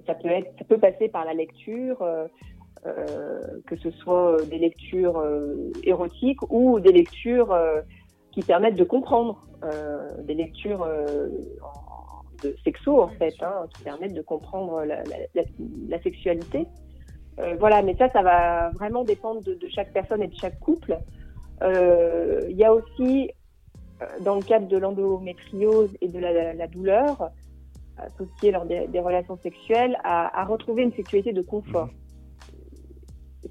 ça 0.07 0.15
peut 0.15 0.29
être, 0.29 0.51
ça 0.57 0.65
peut 0.65 0.79
passer 0.79 1.09
par 1.09 1.25
la 1.25 1.33
lecture. 1.33 2.01
Euh, 2.01 2.27
que 3.65 3.75
ce 3.77 3.89
soit 3.91 4.37
des 4.45 4.57
lectures 4.57 5.17
euh, 5.17 5.71
érotiques 5.83 6.39
ou 6.51 6.79
des 6.79 6.91
lectures 6.91 7.51
euh, 7.51 7.81
qui 8.31 8.41
permettent 8.41 8.75
de 8.75 8.83
comprendre, 8.83 9.41
des 10.23 10.35
lectures 10.35 10.85
de 12.43 12.55
sexo 12.63 13.01
en 13.01 13.07
fait, 13.07 13.33
hein, 13.41 13.65
qui 13.73 13.83
permettent 13.83 14.13
de 14.13 14.21
comprendre 14.21 14.83
la, 14.83 15.01
la, 15.03 15.43
la, 15.87 16.01
sexualité. 16.03 16.67
voilà, 17.57 17.81
mais 17.81 17.95
ça, 17.95 18.09
ça 18.11 18.21
va 18.21 18.69
vraiment 18.71 19.05
dépendre 19.05 19.41
de, 19.41 19.55
de 19.55 19.67
chaque 19.69 19.91
personne 19.91 20.21
et 20.21 20.27
de 20.27 20.35
chaque 20.35 20.59
couple. 20.59 20.99
Il 21.61 22.55
y 22.55 22.65
a 22.65 22.73
aussi, 22.73 23.31
dans 24.21 24.35
le 24.35 24.41
cadre 24.41 24.67
de 24.67 24.77
l'endométriose 24.77 25.97
et 26.01 26.09
de 26.09 26.19
la, 26.19 26.67
douleur 26.67 27.31
associée 27.97 28.51
lors 28.51 28.65
des, 28.65 28.85
des 28.87 28.99
relations 28.99 29.39
sexuelles, 29.41 29.97
à, 30.03 30.41
à, 30.41 30.43
retrouver 30.43 30.83
une 30.83 30.93
sexualité 30.93 31.31
de 31.31 31.41
confort. 31.41 31.89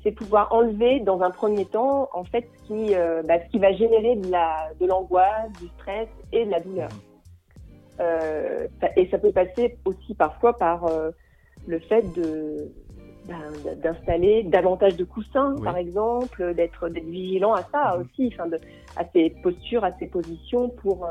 C'est 0.03 0.13
pouvoir 0.13 0.53
enlever 0.53 1.01
dans 1.01 1.21
un 1.23 1.31
premier 1.31 1.65
temps 1.65 2.09
en 2.13 2.25
fait 2.25 2.49
ce 2.53 2.67
qui, 2.67 2.95
euh, 2.95 3.23
bah, 3.23 3.35
ce 3.45 3.51
qui 3.51 3.59
va 3.59 3.73
générer 3.73 4.17
de 4.17 4.31
la 4.31 4.71
de 4.81 4.87
l'angoisse, 4.87 5.53
du 5.61 5.69
stress 5.79 6.09
et 6.33 6.45
de 6.45 6.51
la 6.51 6.61
douleur. 6.61 6.89
Euh, 8.01 8.67
et 8.97 9.09
ça 9.09 9.19
peut 9.19 9.31
passer 9.31 9.79
aussi 9.85 10.15
parfois 10.15 10.59
par 10.59 10.87
euh, 10.87 11.11
le 11.67 11.79
fait 11.79 12.03
de 12.15 12.73
ben, 13.27 13.41
d'installer 13.83 14.43
davantage 14.43 14.97
de 14.97 15.05
coussins, 15.05 15.55
par 15.63 15.79
exemple, 15.79 16.55
d'être 16.55 16.89
vigilant 16.89 17.55
à 17.55 17.63
ça 17.73 17.97
mhm. 17.97 18.03
aussi, 18.03 18.35
enfin 18.35 18.49
de, 18.49 18.59
à 18.97 19.05
ses 19.13 19.31
postures, 19.43 19.85
à 19.85 19.93
ses 19.99 20.07
positions 20.09 20.69
pour 20.69 21.09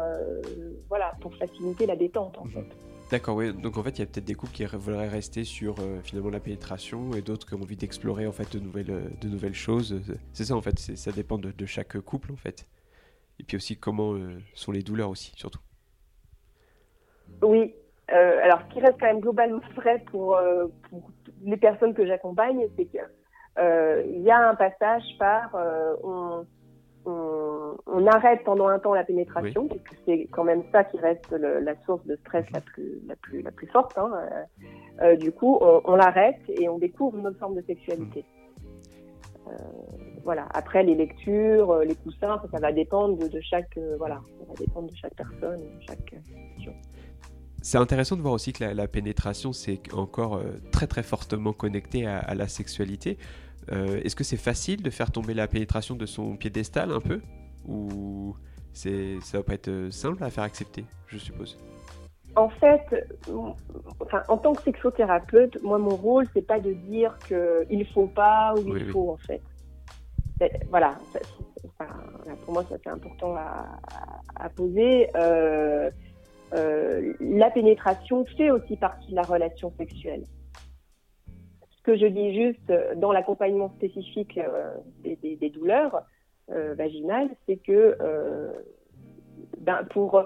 voilà 0.90 1.14
pour 1.22 1.34
faciliter 1.36 1.86
la 1.86 1.96
détente 1.96 2.38
en 2.38 2.46
mhm. 2.46 2.52
fait. 2.52 2.93
D'accord, 3.12 3.36
oui. 3.36 3.54
Donc 3.54 3.78
en 3.78 3.84
fait, 3.84 3.92
il 3.92 4.00
y 4.00 4.04
a 4.04 4.06
peut-être 4.06 4.26
des 4.26 4.34
couples 4.34 4.54
qui 4.54 4.66
voudraient 4.66 5.08
rester 5.08 5.44
sur 5.44 5.76
euh, 5.80 6.00
finalement 6.04 6.30
la 6.30 6.40
pénétration 6.40 7.14
et 7.14 7.22
d'autres 7.22 7.48
qui 7.48 7.54
ont 7.54 7.62
envie 7.62 7.76
d'explorer 7.76 8.26
en 8.28 8.32
fait 8.32 8.52
de 8.54 8.60
nouvelles, 8.60 8.90
euh, 8.90 9.10
de 9.22 9.28
nouvelles 9.28 9.54
choses. 9.54 10.02
C'est 10.32 10.46
ça 10.46 10.56
en 10.56 10.62
fait, 10.62 10.80
ça 10.80 11.12
dépend 11.12 11.38
de, 11.38 11.66
chaque 11.66 12.00
couple 12.00 12.32
en 12.32 12.36
fait. 12.36 12.66
Et 13.40 13.44
puis 13.44 13.58
aussi 13.58 13.78
comment 13.78 14.14
euh, 14.14 14.40
sont 14.54 14.72
les 14.72 14.82
douleurs 14.82 15.10
aussi, 15.10 15.32
surtout. 15.36 15.60
Oui. 17.42 17.74
alors 18.08 18.62
ce 18.68 18.74
qui 18.74 18.80
reste 18.80 19.00
quand 19.00 19.08
même 19.08 19.20
globalement 19.20 19.62
vrai 19.76 20.04
pour, 20.12 20.40
pour 20.90 21.12
les 21.44 21.58
personnes 21.58 21.94
que 21.94 22.06
j'accompagne, 22.06 22.68
c'est 22.78 22.86
qu'il 22.86 24.24
y 24.24 24.32
a 24.32 24.50
un 24.50 24.56
passage 24.56 25.04
par 25.20 25.56
on, 26.04 26.46
on, 27.06 28.08
arrête 28.08 28.44
pendant 28.44 28.68
un 28.68 28.80
temps 28.80 28.94
la 28.94 29.04
pénétration, 29.04 29.68
parce 29.68 29.82
que 29.82 29.96
c'est 30.06 30.28
quand 30.32 30.44
même 30.44 30.64
ça 30.72 30.84
qui 30.84 30.98
reste 30.98 31.32
la 31.32 31.76
source 31.86 32.06
de 32.06 32.16
stress 32.18 32.46
la 32.52 32.62
plus, 32.62 33.02
la 33.08 33.16
plus, 33.16 33.42
la 33.42 33.52
plus 33.52 33.68
forte. 33.68 33.98
Hein. 33.98 34.12
Euh, 34.14 34.44
euh, 35.02 35.16
du 35.16 35.32
coup, 35.32 35.58
on, 35.62 35.96
l'arrête 35.96 36.42
et 36.48 36.68
on 36.70 36.78
découvre 36.78 37.18
une 37.18 37.28
autre 37.28 37.40
forme 37.40 37.56
de 37.56 37.62
sexualité. 37.62 38.26
Euh, 39.48 39.52
voilà. 40.24 40.48
Après, 40.54 40.84
les 40.84 40.96
lectures, 40.96 41.80
les 41.80 41.96
coussins, 41.96 42.42
ça, 42.52 42.60
va 42.60 42.72
dépendre 42.72 43.18
de, 43.18 43.42
chaque, 43.42 43.78
voilà, 43.98 44.22
ça 44.40 44.46
va 44.48 44.54
dépendre 44.54 44.90
de 44.90 44.96
chaque 44.96 45.16
personne, 45.16 45.62
chaque 45.88 46.16
C'est 47.62 47.78
intéressant 47.78 48.16
de 48.16 48.22
voir 48.22 48.34
aussi 48.34 48.54
que 48.54 48.64
la, 48.64 48.88
pénétration, 48.88 49.54
c'est 49.54 49.82
encore 49.94 50.42
très 50.72 50.88
très 50.88 51.04
fortement 51.04 51.54
connecté 51.54 52.06
à 52.06 52.36
la 52.36 52.48
sexualité. 52.48 53.18
Euh, 53.72 54.02
est-ce 54.04 54.16
que 54.16 54.24
c'est 54.24 54.38
facile 54.38 54.82
de 54.82 54.90
faire 54.90 55.12
tomber 55.12 55.34
la 55.34 55.48
pénétration 55.48 55.96
de 55.96 56.06
son 56.06 56.36
piédestal 56.36 56.92
un 56.92 57.00
peu 57.00 57.22
Ou 57.68 58.36
ça 58.74 58.90
va 59.34 59.44
pas 59.44 59.54
être 59.54 59.70
euh, 59.70 59.92
simple 59.92 60.24
à 60.24 60.30
faire 60.30 60.44
accepter, 60.44 60.86
je 61.08 61.18
suppose? 61.18 61.58
En 62.36 62.50
fait, 62.50 62.82
en 64.28 64.38
tant 64.38 64.54
que 64.54 64.64
sexothérapeute, 64.64 65.62
moi, 65.62 65.78
mon 65.78 65.96
rôle, 65.96 66.26
c'est 66.34 66.46
pas 66.46 66.60
de 66.60 66.74
dire 66.74 67.16
qu'il 67.28 67.88
faut 67.94 68.08
pas 68.08 68.56
ou 68.56 68.76
il 68.76 68.90
faut, 68.90 69.12
en 69.12 69.18
fait. 69.18 69.42
Voilà, 70.70 70.98
pour 72.44 72.54
moi, 72.54 72.64
ça 72.64 72.76
c'est 72.84 72.90
important 72.90 73.36
à, 73.36 74.50
poser. 74.50 75.10
Euh, 75.16 77.14
la 77.20 77.50
pénétration 77.50 78.26
fait 78.38 78.52
aussi 78.52 78.78
partie 78.78 79.12
de 79.12 79.16
la 79.16 79.22
relation 79.24 79.72
sexuelle. 79.78 80.24
Que 81.84 81.98
je 81.98 82.06
dis 82.06 82.34
juste 82.34 82.70
euh, 82.70 82.96
dans 82.96 83.12
l'accompagnement 83.12 83.70
spécifique 83.76 84.38
euh, 84.38 84.74
des, 85.04 85.50
douleurs 85.50 86.04
euh, 86.50 86.74
vaginales, 86.76 87.30
c'est 87.46 87.58
que 87.58 87.98
ben, 89.60 89.84
pour, 89.90 90.26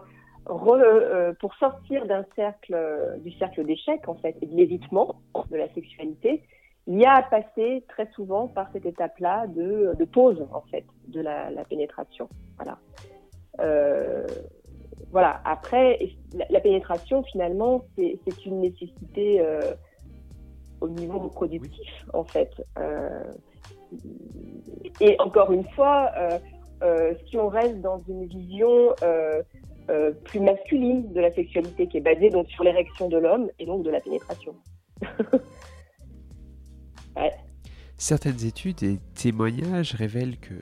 sortir 1.58 2.06
du 2.06 3.32
cercle 3.32 3.66
d'échec 3.66 4.08
en 4.08 4.14
fait, 4.16 4.38
et 4.42 4.46
de 4.46 4.56
l'évitement 4.56 5.16
de 5.50 5.58
la 5.58 5.68
sexualité, 5.74 6.44
il 6.86 7.00
y 7.00 7.06
a 7.06 7.16
à 7.16 7.24
passer 7.24 7.84
très 7.90 8.06
souvent 8.12 8.48
par 8.48 8.72
cette 8.72 8.86
étape-là 8.86 9.48
de, 9.48 9.96
de, 9.98 10.06
pause 10.06 10.48
en 10.54 10.62
fait 10.70 10.86
de 11.08 11.22
la, 11.22 11.50
pénétration. 11.68 12.30
Voilà. 12.58 12.78
voilà. 15.12 15.42
Après, 15.44 15.98
la, 16.52 16.60
pénétration 16.60 17.24
finalement, 17.24 17.84
c'est 17.96 18.46
une 18.46 18.62
nécessité 18.62 19.42
au 20.82 20.90
niveau 20.90 21.20
productif, 21.30 22.06
en 22.14 22.24
fait. 22.24 22.52
Euh, 22.78 23.24
et 25.00 25.20
encore 25.20 25.52
une 25.52 25.68
fois, 25.70 26.12
euh, 26.84 27.14
si 27.28 27.38
on 27.38 27.48
reste 27.48 27.82
dans 27.82 28.02
une 28.08 28.26
vision 28.26 28.94
plus 30.26 30.42
masculine 30.42 31.14
de 31.14 31.22
la 31.22 31.34
sexualité 31.34 31.88
qui 31.88 31.98
est 31.98 32.02
basée 32.02 32.30
donc 32.30 32.50
sur 32.50 32.66
l'érection 32.66 33.08
de 33.08 33.18
l'homme 33.18 33.50
et 33.58 33.66
donc 33.66 33.84
de 33.84 33.90
la 33.90 34.02
pénétration. 34.02 34.54
Certaines 37.98 38.46
études 38.46 38.84
et 38.84 39.00
témoignages 39.16 39.94
révèlent 39.94 40.38
que 40.38 40.54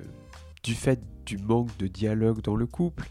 du 0.63 0.73
fait 0.73 0.99
du 1.25 1.37
manque 1.37 1.75
de 1.77 1.87
dialogue 1.87 2.41
dans 2.41 2.55
le 2.55 2.65
couple, 2.65 3.09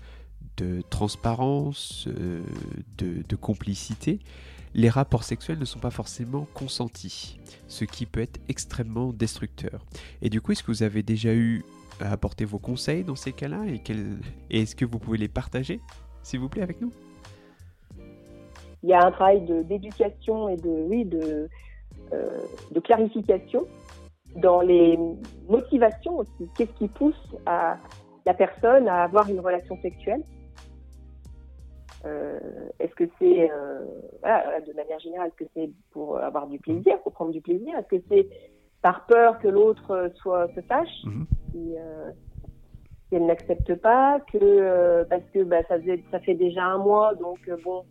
de 0.56 0.82
transparence, 0.88 2.08
euh, 2.08 2.42
de, 2.96 3.36
complicité, 3.36 4.20
les 4.74 4.88
rapports 4.88 5.22
sexuels 5.22 5.58
ne 5.58 5.64
sont 5.64 5.78
pas 5.78 5.90
forcément 5.90 6.46
consentis, 6.52 7.38
ce 7.68 7.84
qui 7.84 8.06
peut 8.06 8.20
être 8.20 8.40
extrêmement 8.48 9.12
destructeur. 9.12 9.84
Et 10.20 10.28
du 10.28 10.40
coup, 10.40 10.52
est-ce 10.52 10.62
que 10.62 10.72
vous 10.72 10.82
avez 10.82 11.02
déjà 11.02 11.32
eu 11.32 11.64
à 12.00 12.10
apporter 12.10 12.44
vos 12.44 12.58
conseils 12.58 13.04
dans 13.04 13.14
ces 13.14 13.32
cas-là 13.32 13.62
et, 13.68 13.80
est-ce 14.50 14.74
que 14.74 14.84
vous 14.84 14.98
pouvez 14.98 15.18
les 15.18 15.28
partager, 15.28 15.80
s'il 16.22 16.40
vous 16.40 16.48
plaît, 16.48 16.62
avec 16.62 16.80
nous? 16.80 16.92
Il 18.82 18.90
y 18.90 18.92
a 18.92 19.06
un 19.06 19.12
travail 19.12 19.42
d'éducation 19.64 20.48
et 20.48 20.56
de, 20.56 20.68
oui, 20.68 21.08
euh, 22.12 22.40
de 22.72 22.80
clarification 22.80 23.66
dans 24.36 24.60
les 24.60 24.98
motivations 25.48 26.18
aussi. 26.18 26.48
Qu'est-ce 26.56 26.72
qui 26.72 26.88
pousse 26.88 27.36
à 27.46 27.78
la 28.26 28.34
personne 28.34 28.88
à 28.88 29.04
avoir 29.04 29.28
une 29.28 29.40
relation 29.40 29.78
sexuelle? 29.80 30.22
Est-ce 32.78 32.94
que 32.94 33.04
c'est, 33.18 33.50
euh, 33.50 33.84
voilà, 34.20 34.60
de 34.60 34.72
manière 34.72 34.98
générale, 35.00 35.28
est-ce 35.28 35.44
que 35.44 35.50
c'est 35.54 35.70
pour 35.90 36.18
avoir 36.18 36.46
du 36.46 36.58
plaisir, 36.58 37.00
pour 37.02 37.12
prendre 37.12 37.32
du 37.32 37.40
plaisir? 37.40 37.76
Est-ce 37.78 37.98
que 37.98 38.02
c'est 38.08 38.28
par 38.82 39.06
peur 39.06 39.38
que 39.38 39.48
l'autre 39.48 40.10
soit 40.16 40.48
se 40.54 40.60
fâche? 40.60 41.04
Mhm. 41.04 41.26
si, 41.50 41.74
euh, 41.78 42.10
si, 43.08 43.16
elle 43.16 43.26
n'accepte 43.26 43.74
pas 43.76 44.20
que 44.32 44.38
euh, 44.42 45.04
parce 45.08 45.24
que 45.32 45.42
bah, 45.42 45.62
ça, 45.68 45.80
faisait, 45.80 46.04
ça 46.10 46.20
fait 46.20 46.34
déjà 46.34 46.64
un 46.64 46.78
mois, 46.78 47.14
donc 47.14 47.38
euh, 47.48 47.56
bon. 47.64 47.84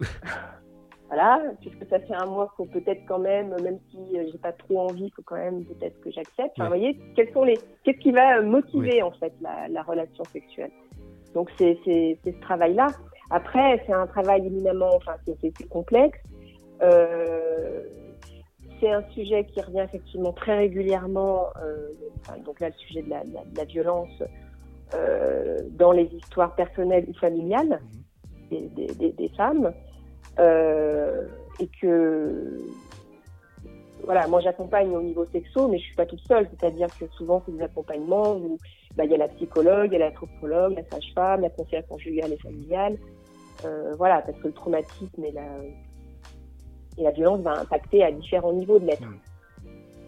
voilà, 1.08 1.42
puisque 1.60 1.86
ça 1.90 1.98
fait 1.98 2.14
un 2.14 2.24
mois, 2.24 2.52
faut 2.56 2.64
peut-être 2.64 3.02
quand 3.06 3.18
même, 3.18 3.54
même 3.62 3.78
si 3.90 4.18
euh, 4.18 4.24
j'ai 4.32 4.38
pas 4.38 4.52
trop 4.52 4.80
envie, 4.80 5.10
faut 5.10 5.22
quand 5.22 5.36
même 5.36 5.64
peut-être 5.64 6.00
que 6.00 6.10
j'accepte. 6.10 6.52
Enfin, 6.56 6.64
vous 6.64 6.68
voyez, 6.68 6.98
quels 7.16 7.32
sont 7.32 7.44
les, 7.44 7.58
qu'est-ce 7.84 7.98
qui 7.98 8.12
va 8.12 8.40
motiver 8.40 9.02
en 9.02 9.10
fait 9.10 9.34
la, 9.42 9.68
la, 9.68 9.82
relation 9.82 10.24
sexuelle? 10.32 10.72
Donc 11.34 11.50
c'est 11.58 11.78
c'est 11.84 12.18
ce 12.24 12.40
travail-là. 12.40 12.88
Après, 13.30 13.82
c'est 13.86 13.92
un 13.92 14.06
travail 14.06 14.46
éminemment, 14.46 14.90
enfin 14.96 15.14
c'est 15.26 15.68
complexe. 15.68 16.18
Euh, 16.82 17.82
c'est 18.80 18.90
un 18.90 19.04
sujet 19.10 19.44
qui 19.44 19.60
revient 19.60 19.84
effectivement 19.84 20.32
très 20.32 20.56
régulièrement. 20.56 21.46
Euh, 21.62 21.90
enfin, 22.20 22.38
donc 22.44 22.60
là, 22.60 22.68
le 22.68 22.74
sujet 22.74 23.02
de 23.02 23.10
la, 23.10 23.22
de 23.22 23.56
la 23.56 23.64
violence 23.64 24.22
euh, 24.94 25.58
dans 25.72 25.92
les 25.92 26.06
histoires 26.06 26.54
personnelles 26.56 27.04
ou 27.08 27.14
familiales 27.14 27.80
mhm. 28.50 28.68
des, 28.74 28.86
des, 28.86 29.12
des 29.12 29.28
femmes. 29.30 29.72
Et 30.38 31.68
que 31.82 32.58
voilà, 34.04 34.26
moi 34.28 34.40
j'accompagne 34.40 34.88
au 34.96 35.02
niveau 35.02 35.26
sexo, 35.30 35.68
mais 35.68 35.78
je 35.78 35.84
suis 35.84 35.94
pas 35.94 36.06
toute 36.06 36.26
seule. 36.26 36.48
C'est-à-dire 36.48 36.88
que 36.98 37.06
souvent 37.18 37.42
c'est 37.44 37.52
des 37.52 37.62
accompagnements 37.62 38.32
où 38.32 38.58
bah, 38.96 39.04
il 39.04 39.10
y 39.10 39.14
a 39.14 39.18
la 39.18 39.28
psychologue, 39.28 39.90
il 39.92 39.98
y 39.98 40.02
a 40.02 40.08
l'anthropologue, 40.08 40.74
la 40.74 40.84
sage-femme, 40.90 41.42
la 41.42 41.50
conseillère 41.50 41.86
conjugale 41.86 42.32
et 42.32 42.38
familiale. 42.38 42.96
Euh, 43.64 43.94
voilà, 43.96 44.22
parce 44.22 44.38
que 44.38 44.48
le 44.48 44.52
traumatisme 44.52 45.24
et 45.24 45.32
la, 45.32 45.46
et 46.98 47.02
la 47.02 47.10
violence 47.10 47.40
va 47.40 47.60
impacter 47.60 48.02
à 48.02 48.12
différents 48.12 48.52
niveaux 48.52 48.78
de 48.78 48.86
l'être. 48.86 49.08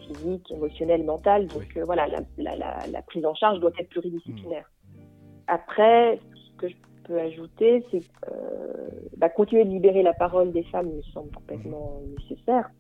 Physique, 0.01 0.51
émotionnel, 0.51 1.05
mental. 1.05 1.47
Donc 1.47 1.77
euh, 1.77 1.85
voilà, 1.85 2.07
la, 2.09 2.21
la, 2.39 2.57
la, 2.57 2.87
la, 2.91 3.03
prise 3.03 3.25
en 3.25 3.35
charge 3.35 3.61
doit 3.61 3.71
être 3.79 3.89
pluridisciplinaire. 3.89 4.69
Après, 5.47 6.19
ce 6.35 6.57
que 6.57 6.69
je 6.69 6.75
peux 7.05 7.19
ajouter, 7.21 7.85
c'est 7.91 8.03
euh, 8.31 8.89
bah, 9.17 9.29
continuer 9.29 9.65
de 9.65 9.71
libérer 9.71 10.03
la 10.03 10.13
parole 10.13 10.53
des 10.53 10.65
femmes 10.65 10.91
me 10.91 11.03
semble 11.03 11.31
complètement 11.31 12.01
nécessaire. 12.19 12.71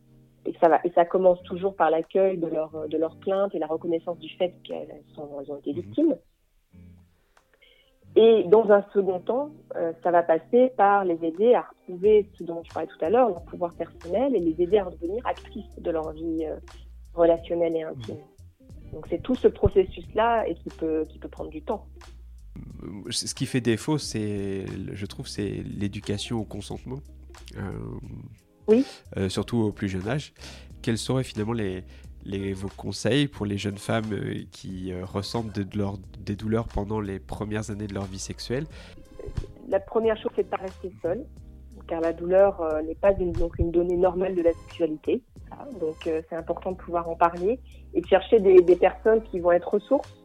Et 0.44 0.54
ça, 0.61 0.68
va, 0.68 0.80
et 0.82 0.90
ça 0.90 1.04
commence 1.04 1.40
toujours 1.44 1.76
par 1.76 1.90
l'accueil 1.90 2.37
de 2.37 2.48
leur, 2.48 2.88
de 2.88 2.98
leur 2.98 3.16
plainte 3.16 3.54
et 3.54 3.61
la 3.61 3.68
reconnaissance 3.68 4.18
du 4.18 4.28
fait 4.37 4.52
qu'elles 4.64 4.88
ont 5.16 5.56
été 5.58 5.70
mhm. 5.70 5.80
victimes. 5.80 6.16
Et 8.14 8.44
dans 8.44 8.70
un 8.70 8.85
second 8.92 9.20
temps, 9.20 9.51
euh, 9.77 9.92
ça 10.03 10.11
va 10.11 10.22
passer 10.22 10.70
par 10.77 11.05
les 11.05 11.18
aider 11.25 11.55
à 11.55 11.62
retrouver 11.62 12.29
ce 12.38 12.44
dont 12.44 12.62
je 12.62 12.72
parlais 12.72 12.88
tout 12.88 13.03
à 13.03 13.09
l'heure, 13.09 13.29
leur 13.29 13.42
pouvoir 13.44 13.72
personnel, 13.75 14.37
et 14.37 14.40
les 14.40 14.62
aider 14.62 14.79
à 14.79 14.85
redevenir 14.85 15.27
actrices 15.27 15.79
de 15.79 15.90
leur 15.90 16.12
vie 16.12 16.44
euh, 16.44 16.57
relationnelle 17.14 17.75
et 17.75 17.83
intime. 17.83 18.18
Donc 18.92 19.07
c'est 19.09 19.22
tout 19.22 19.35
ce 19.35 19.48
processus-là 19.48 20.46
et 20.46 20.55
qui 20.57 20.68
peut, 20.68 21.07
qui 21.09 21.18
peut 21.18 21.29
prendre 21.29 21.51
du 21.51 21.62
temps 21.62 21.87
ce 23.09 23.35
qui 23.35 23.46
fait 23.46 23.62
défaut, 23.62 23.96
c'est, 23.96 24.66
je 24.92 25.07
trouve, 25.07 25.27
c'est 25.27 25.62
l'éducation 25.64 26.40
au 26.40 26.44
consentement. 26.44 26.98
Euh, 27.57 27.62
oui. 28.68 28.85
Surtout 29.31 29.59
au 29.59 29.72
plus 29.72 29.88
jeune 29.88 30.07
âge. 30.07 30.35
Quels 30.83 30.98
seraient 30.98 31.25
finalement 31.25 31.55
les, 31.55 31.85
les, 32.24 32.52
vos 32.52 32.68
conseils 32.76 33.28
pour 33.28 33.46
les 33.46 33.58
jeunes 33.58 33.78
femmes 33.78 34.12
euh, 34.12 34.42
qui 34.50 34.92
ressentent 35.02 35.52
de, 35.52 35.66
des 36.18 36.37
douleurs 36.37 36.66
pendant 36.68 37.00
les 37.00 37.18
premières 37.18 37.70
années 37.70 37.87
de 37.87 37.94
leur 37.94 38.04
vie 38.04 38.18
sexuelle? 38.18 38.66
La 39.68 39.80
première 39.80 40.16
chose, 40.16 40.32
c'est 40.37 40.42
de 40.42 40.48
ne 40.48 40.50
pas 40.50 40.62
rester 40.62 40.92
seule, 41.00 41.24
car 41.87 42.00
la 42.00 42.12
douleur 42.12 42.61
n'est 42.85 42.94
pas 42.94 43.12
une, 43.12 43.32
donc 43.32 43.58
une 43.58 43.70
donnée 43.70 43.96
normale 43.96 44.35
de 44.35 44.42
la 44.42 44.52
sexualité. 44.52 45.22
Donc 45.80 45.96
c'est 46.04 46.35
important 46.35 46.72
de 46.72 46.76
pouvoir 46.76 47.08
en 47.08 47.14
parler 47.14 47.61
et 47.94 48.00
de 48.00 48.06
chercher 48.06 48.40
des, 48.40 48.76
personnes 48.76 49.22
qui 49.30 49.38
vont 49.38 49.52
être 49.52 49.68
ressources 49.68 50.22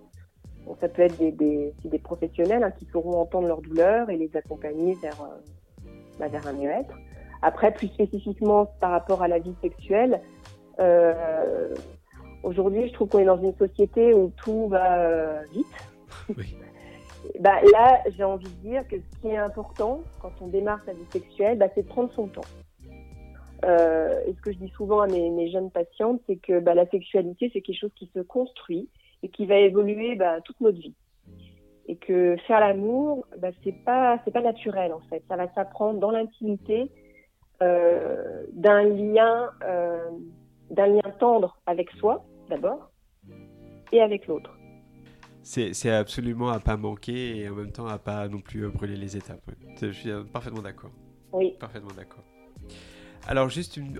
ça 0.81 0.87
peut 0.89 1.03
être 1.03 1.17
des, 1.17 1.73
des, 1.83 1.99
professionnels 1.99 2.63
hein, 2.63 2.71
qui 2.71 2.85
sauront 2.91 3.19
entendre 3.21 3.47
leur 3.47 3.61
douleur 3.61 4.09
et 4.09 4.17
les 4.17 4.35
accompagner 4.35 4.93
vers, 4.95 5.21
euh, 5.21 5.89
bah, 6.19 6.27
vers 6.27 6.45
un 6.47 6.53
mieux-être. 6.53 6.93
Après, 7.41 7.73
plus 7.73 7.87
spécifiquement 7.87 8.65
par 8.79 8.91
rapport 8.91 9.21
à 9.21 9.27
la 9.27 9.39
vie 9.39 9.55
sexuelle, 9.61 10.15
euh, 10.15 10.56
aujourd'hui, 12.43 12.87
je 12.87 12.93
trouve 12.93 13.09
qu'on 13.09 13.19
est 13.19 13.25
dans 13.25 13.41
une 13.41 13.55
société 13.55 14.13
où 14.13 14.31
tout 14.37 14.67
va 14.67 14.99
euh, 14.99 15.41
vite. 15.51 15.65
Oui. 16.37 16.55
bah, 17.39 17.59
là, 17.71 18.01
j'ai 18.15 18.23
envie 18.23 18.49
de 18.49 18.69
dire 18.69 18.87
que 18.87 18.95
ce 18.97 19.21
qui 19.21 19.27
est 19.27 19.37
important 19.37 20.01
quand 20.21 20.31
on 20.41 20.47
démarre 20.47 20.79
sa 20.85 20.93
vie 20.93 21.05
sexuelle, 21.11 21.57
bah, 21.57 21.67
c'est 21.75 21.83
de 21.83 21.87
prendre 21.87 22.11
son 22.13 22.27
temps. 22.27 22.41
Euh, 23.65 24.21
et 24.27 24.33
ce 24.33 24.41
que 24.41 24.51
je 24.51 24.57
dis 24.57 24.69
souvent 24.69 25.01
à 25.01 25.07
mes, 25.07 25.29
mes 25.29 25.49
jeunes 25.49 25.71
patientes, 25.71 26.21
c'est 26.27 26.37
que 26.37 26.59
bah, 26.59 26.73
la 26.73 26.87
sexualité, 26.87 27.49
c'est 27.53 27.61
quelque 27.61 27.79
chose 27.79 27.93
qui 27.95 28.09
se 28.13 28.19
construit 28.19 28.89
et 29.23 29.29
qui 29.29 29.45
va 29.45 29.55
évoluer 29.55 30.15
bah, 30.15 30.41
toute 30.41 30.61
notre 30.61 30.79
vie. 30.79 30.95
Et 31.89 31.95
que 31.95 32.35
faire 32.47 32.59
l'amour, 32.59 33.25
bah, 33.39 33.49
c'est 33.63 33.83
pas 33.83 34.19
c'est 34.25 34.31
pas 34.31 34.41
naturel 34.41 34.91
en 34.91 34.99
fait. 35.09 35.23
Ça 35.29 35.37
va 35.37 35.51
s'apprendre 35.53 35.99
dans 35.99 36.11
l'intimité 36.11 36.91
euh, 37.63 38.43
d'un 38.51 38.83
lien 38.83 39.49
euh, 39.63 40.09
d'un 40.71 40.87
lien 40.87 41.11
tendre 41.19 41.57
avec 41.65 41.89
soi 41.91 42.25
d'abord 42.49 42.91
et 43.91 44.01
avec 44.01 44.27
l'autre. 44.27 44.51
C'est 45.43 45.89
absolument 45.91 46.49
à 46.49 46.59
pas 46.59 46.75
manquer 46.75 47.37
et 47.37 47.49
en 47.49 47.55
même 47.55 47.71
temps 47.71 47.87
à 47.87 47.97
pas 47.97 48.27
non 48.27 48.39
plus 48.39 48.67
brûler 48.67 48.97
les 48.97 49.15
étapes. 49.15 49.49
Je 49.81 49.91
suis 49.91 50.11
parfaitement 50.33 50.61
d'accord. 50.61 50.91
Oui. 51.31 51.55
Parfaitement 51.59 51.93
d'accord. 51.95 52.23
Alors 53.29 53.49
juste 53.49 53.75
une 53.75 53.99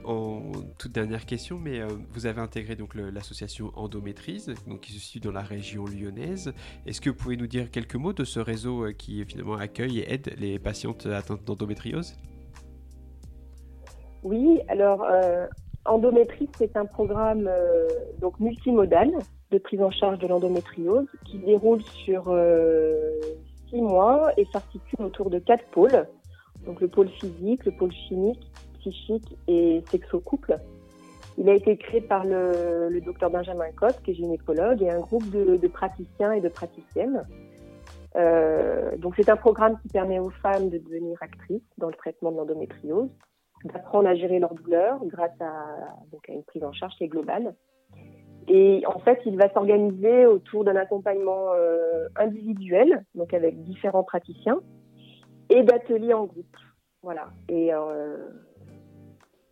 toute 0.77 0.93
dernière 0.93 1.25
question, 1.25 1.59
mais 1.59 1.81
euh, 1.81 1.87
vous 2.11 2.27
avez 2.27 2.39
intégré 2.39 2.77
donc 2.77 2.95
l'association 2.95 3.73
Endométrise, 3.75 4.53
donc 4.67 4.81
qui 4.81 4.93
se 4.93 4.99
situe 4.99 5.19
dans 5.19 5.33
la 5.33 5.41
région 5.41 5.85
lyonnaise. 5.85 6.53
Est-ce 6.85 7.01
que 7.01 7.09
vous 7.09 7.15
pouvez 7.17 7.35
nous 7.35 7.47
dire 7.47 7.69
quelques 7.69 7.95
mots 7.95 8.13
de 8.13 8.23
ce 8.23 8.39
réseau 8.39 8.85
euh, 8.85 8.93
qui 8.93 9.25
finalement 9.25 9.55
accueille 9.55 9.99
et 9.99 10.13
aide 10.13 10.33
les 10.37 10.59
patientes 10.59 11.07
atteintes 11.07 11.43
d'endométriose? 11.43 12.15
Oui, 14.23 14.61
alors 14.69 15.03
euh, 15.03 15.47
Endométrise 15.87 16.49
c'est 16.57 16.75
un 16.77 16.85
programme 16.85 17.49
donc 18.19 18.39
multimodal 18.39 19.11
de 19.51 19.57
prise 19.57 19.81
en 19.81 19.91
charge 19.91 20.19
de 20.19 20.27
l'endométriose 20.27 21.07
qui 21.25 21.39
déroule 21.39 21.81
sur 21.83 22.35
six 23.69 23.81
mois 23.81 24.31
et 24.37 24.45
s'articule 24.45 25.05
autour 25.05 25.29
de 25.29 25.39
quatre 25.39 25.65
pôles. 25.71 26.07
Donc 26.65 26.81
le 26.81 26.87
pôle 26.87 27.09
physique, 27.09 27.65
le 27.65 27.71
pôle 27.71 27.91
chimique, 27.91 28.51
psychique 28.79 29.37
et 29.47 29.83
sexo-couple. 29.89 30.59
Il 31.37 31.47
a 31.49 31.53
été 31.53 31.77
créé 31.77 32.01
par 32.01 32.25
le, 32.25 32.99
docteur 33.05 33.29
Benjamin 33.29 33.71
Coste, 33.75 34.01
qui 34.03 34.11
est 34.11 34.15
gynécologue, 34.15 34.81
et 34.81 34.89
un 34.89 34.99
groupe 34.99 35.29
de, 35.29 35.57
de 35.57 35.67
praticiens 35.67 36.31
et 36.31 36.41
de 36.41 36.49
praticiennes. 36.49 37.23
Euh, 38.15 38.97
donc 38.97 39.13
c'est 39.15 39.29
un 39.29 39.35
programme 39.35 39.77
qui 39.81 39.89
permet 39.89 40.17
aux 40.17 40.31
femmes 40.31 40.69
de 40.69 40.79
devenir 40.79 41.17
actrices 41.21 41.61
dans 41.77 41.87
le 41.87 41.93
traitement 41.93 42.31
de 42.31 42.37
l'endométriose, 42.37 43.09
d'apprendre 43.63 44.07
à 44.07 44.15
gérer 44.15 44.39
leur 44.39 44.53
douleur 44.53 45.03
grâce 45.05 45.39
à, 45.39 45.65
donc 46.11 46.29
à 46.29 46.33
une 46.33 46.43
prise 46.43 46.63
en 46.63 46.73
charge 46.73 46.93
qui 46.95 47.03
est 47.03 47.07
globale. 47.07 47.55
Et 48.47 48.83
en 48.87 48.99
fait, 48.99 49.19
il 49.25 49.37
va 49.37 49.51
s'organiser 49.51 50.25
autour 50.25 50.63
d'un 50.63 50.75
accompagnement 50.77 51.51
euh, 51.53 52.07
individuel, 52.15 53.03
donc 53.13 53.33
avec 53.33 53.61
différents 53.63 54.03
praticiens, 54.03 54.61
et 55.49 55.63
d'ateliers 55.63 56.13
en 56.13 56.25
groupe. 56.25 56.55
Voilà. 57.01 57.27
Et 57.49 57.73
euh, 57.73 58.17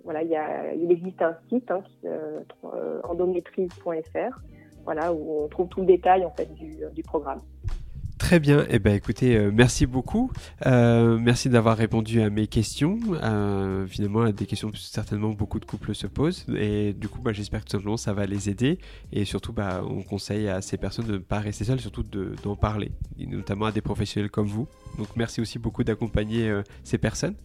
voilà, 0.04 0.24
il, 0.24 0.92
existe 0.92 1.22
un 1.22 1.36
site, 1.50 1.70
hein, 1.72 1.84
euh, 2.06 3.02
endométrise.fr, 3.04 4.40
voilà, 4.86 5.14
où 5.14 5.44
on 5.44 5.48
trouve 5.50 5.68
tout 5.68 5.82
le 5.82 5.88
détail 5.88 6.24
en 6.24 6.32
fait 6.32 6.54
du, 6.54 6.78
du 6.94 7.04
programme. 7.04 7.42
Très 8.26 8.40
bien, 8.40 8.66
eh 8.72 8.80
ben, 8.80 8.96
écoutez, 8.96 9.38
euh, 9.38 9.52
merci 9.54 9.86
beaucoup. 9.86 10.32
Euh, 10.66 11.20
merci 11.20 11.48
d'avoir 11.48 11.78
répondu 11.78 12.24
à 12.24 12.32
mes 12.32 12.48
questions. 12.48 12.98
Euh, 13.22 13.86
finalement, 13.86 14.28
des 14.32 14.48
questions 14.48 14.72
que 14.72 14.80
certainement 14.80 15.30
beaucoup 15.30 15.60
de 15.60 15.66
couples 15.66 15.94
se 15.94 16.08
posent. 16.08 16.44
Et 16.58 16.94
du 16.94 17.08
coup, 17.08 17.22
bah, 17.22 17.34
j'espère 17.34 17.60
que 17.60 17.66
tout 17.66 17.78
simplement 17.78 17.98
ça 17.98 18.14
va 18.14 18.26
les 18.26 18.50
aider. 18.50 18.80
Et 19.12 19.26
surtout, 19.26 19.54
bah, 19.54 19.84
on 19.88 20.02
conseille 20.02 20.48
à 20.50 20.62
ces 20.62 20.78
personnes 20.78 21.06
de 21.06 21.14
ne 21.14 21.18
pas 21.20 21.38
rester 21.38 21.66
seules, 21.66 21.80
surtout 21.80 22.02
d'en 22.02 22.56
parler, 22.56 22.94
notamment 23.16 23.68
à 23.68 23.72
des 23.72 23.82
professionnels 23.82 24.32
comme 24.32 24.48
vous. 24.48 24.68
Donc 24.98 25.10
merci 25.16 25.40
aussi 25.40 25.60
beaucoup 25.60 25.84
d'accompagner 25.84 26.52
ces 26.84 26.98
personnes. 26.98 27.36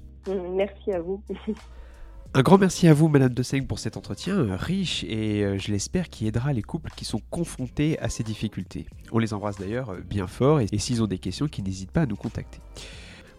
Merci 0.57 0.93
à 0.93 1.01
vous. 1.03 1.23
Un 2.33 2.43
grand 2.43 2.59
merci 2.59 2.87
à 2.87 2.95
vous, 2.95 3.09
Madame 3.09 3.35
de 3.35 3.43
Seigne, 3.43 3.67
pour 3.67 3.81
cet 3.81 3.97
entretien 3.97 4.39
euh, 4.39 4.55
riche 4.55 5.03
et 5.03 5.45
euh, 5.45 5.59
je 5.59 5.73
l'espère 5.73 6.09
qui 6.09 6.29
aidera 6.29 6.53
les 6.53 6.63
couples 6.63 6.93
qui 6.95 7.05
sont 7.05 7.21
confrontés 7.29 7.99
à 7.99 8.09
ces 8.09 8.23
difficultés. 8.23 8.87
On 9.11 9.19
les 9.19 9.35
embrasse 9.35 9.59
d'ailleurs 9.59 9.91
euh, 9.91 10.01
bien 10.01 10.29
fort 10.29 10.61
et, 10.61 10.69
s'ils 10.79 11.03
ont 11.03 11.09
des 11.09 11.19
questions, 11.19 11.49
qu'ils 11.49 11.65
n'hésitent 11.65 11.91
pas 11.91 12.03
à 12.03 12.07
nous 12.07 12.15
contacter. 12.15 12.61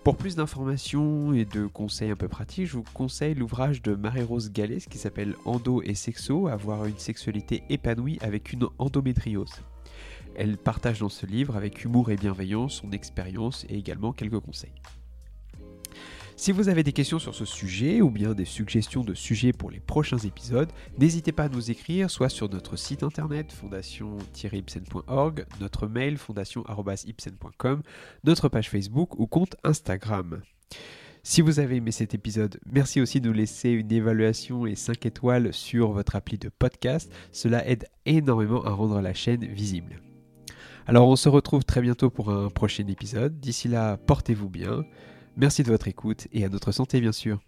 Pour 0.04 0.18
plus 0.18 0.36
d'informations 0.36 1.32
et 1.32 1.46
de 1.46 1.68
conseils 1.68 2.12
un 2.12 2.18
peu 2.18 2.28
pratiques, 2.28 2.66
je 2.66 2.74
vous 2.74 2.84
conseille 2.94 3.34
l'ouvrage 3.34 3.82
de 3.82 3.96
Marie-Rose 3.96 4.52
Gallès 4.52 4.86
qui 4.88 4.98
s'appelle 4.98 5.36
Endo 5.46 5.82
et 5.84 5.96
Sexo, 5.96 6.50
avoir 6.50 6.84
une 6.84 6.98
sexualité 6.98 7.64
épanouie 7.70 8.18
avec 8.20 8.52
une 8.52 8.68
endométriose. 8.78 9.54
Elle 10.36 10.58
partage 10.58 11.00
dans 11.00 11.08
ce 11.08 11.26
livre 11.26 11.56
avec 11.56 11.86
humour 11.86 12.12
et 12.12 12.18
bienveillance 12.18 12.82
son 12.82 12.92
expérience 12.92 13.66
et 13.70 13.78
également 13.78 14.12
quelques 14.12 14.42
conseils. 14.42 14.74
Si 16.42 16.52
vous 16.52 16.70
avez 16.70 16.82
des 16.82 16.92
questions 16.92 17.20
sur 17.20 17.36
ce 17.36 17.46
sujet 17.46 18.02
ou 18.02 18.10
bien 18.10 18.34
des 18.34 18.46
suggestions 18.46 19.04
de 19.04 19.14
sujets 19.14 19.54
pour 19.54 19.70
les 19.70 19.80
prochains 19.80 20.18
épisodes, 20.18 20.72
n'hésitez 20.98 21.32
pas 21.32 21.44
à 21.44 21.50
nous 21.50 21.70
écrire 21.70 22.10
soit 22.10 22.30
sur 22.30 22.50
notre 22.50 22.78
site 22.78 23.04
internet 23.04 23.54
fondation-ipsen.org, 23.54 25.46
notre 25.60 25.86
mail 25.86 26.18
fondation-ipsen.com, 26.18 27.84
notre 28.24 28.50
page 28.50 28.72
Facebook 28.72 29.20
ou 29.20 29.28
compte 29.28 29.56
Instagram. 29.64 30.42
Si 31.22 31.42
vous 31.42 31.60
avez 31.60 31.76
aimé 31.76 31.92
cet 31.92 32.16
épisode, 32.16 32.60
merci 32.66 33.02
aussi 33.02 33.22
de 33.22 33.28
nous 33.28 33.36
laisser 33.36 33.70
une 33.70 33.92
évaluation 33.92 34.66
et 34.66 34.74
5 34.74 35.06
étoiles 35.06 35.54
sur 35.54 35.92
votre 35.92 36.16
appli 36.16 36.40
de 36.40 36.50
podcast. 36.50 37.14
Cela 37.32 37.68
aide 37.68 37.86
énormément 38.08 38.66
à 38.66 38.72
rendre 38.72 39.00
la 39.00 39.14
chaîne 39.14 39.46
visible. 39.46 40.02
Alors 40.88 41.08
on 41.08 41.16
se 41.16 41.30
retrouve 41.30 41.66
très 41.66 41.82
bientôt 41.82 42.10
pour 42.10 42.32
un 42.32 42.50
prochain 42.50 42.88
épisode. 42.88 43.40
D'ici 43.40 43.68
là, 43.68 43.98
portez-vous 43.98 44.50
bien. 44.50 44.84
Merci 45.38 45.64
de 45.64 45.70
votre 45.70 45.88
écoute 45.88 46.28
et 46.34 46.44
à 46.46 46.50
notre 46.50 46.72
santé 46.72 47.02
bien 47.02 47.12
sûr. 47.12 47.40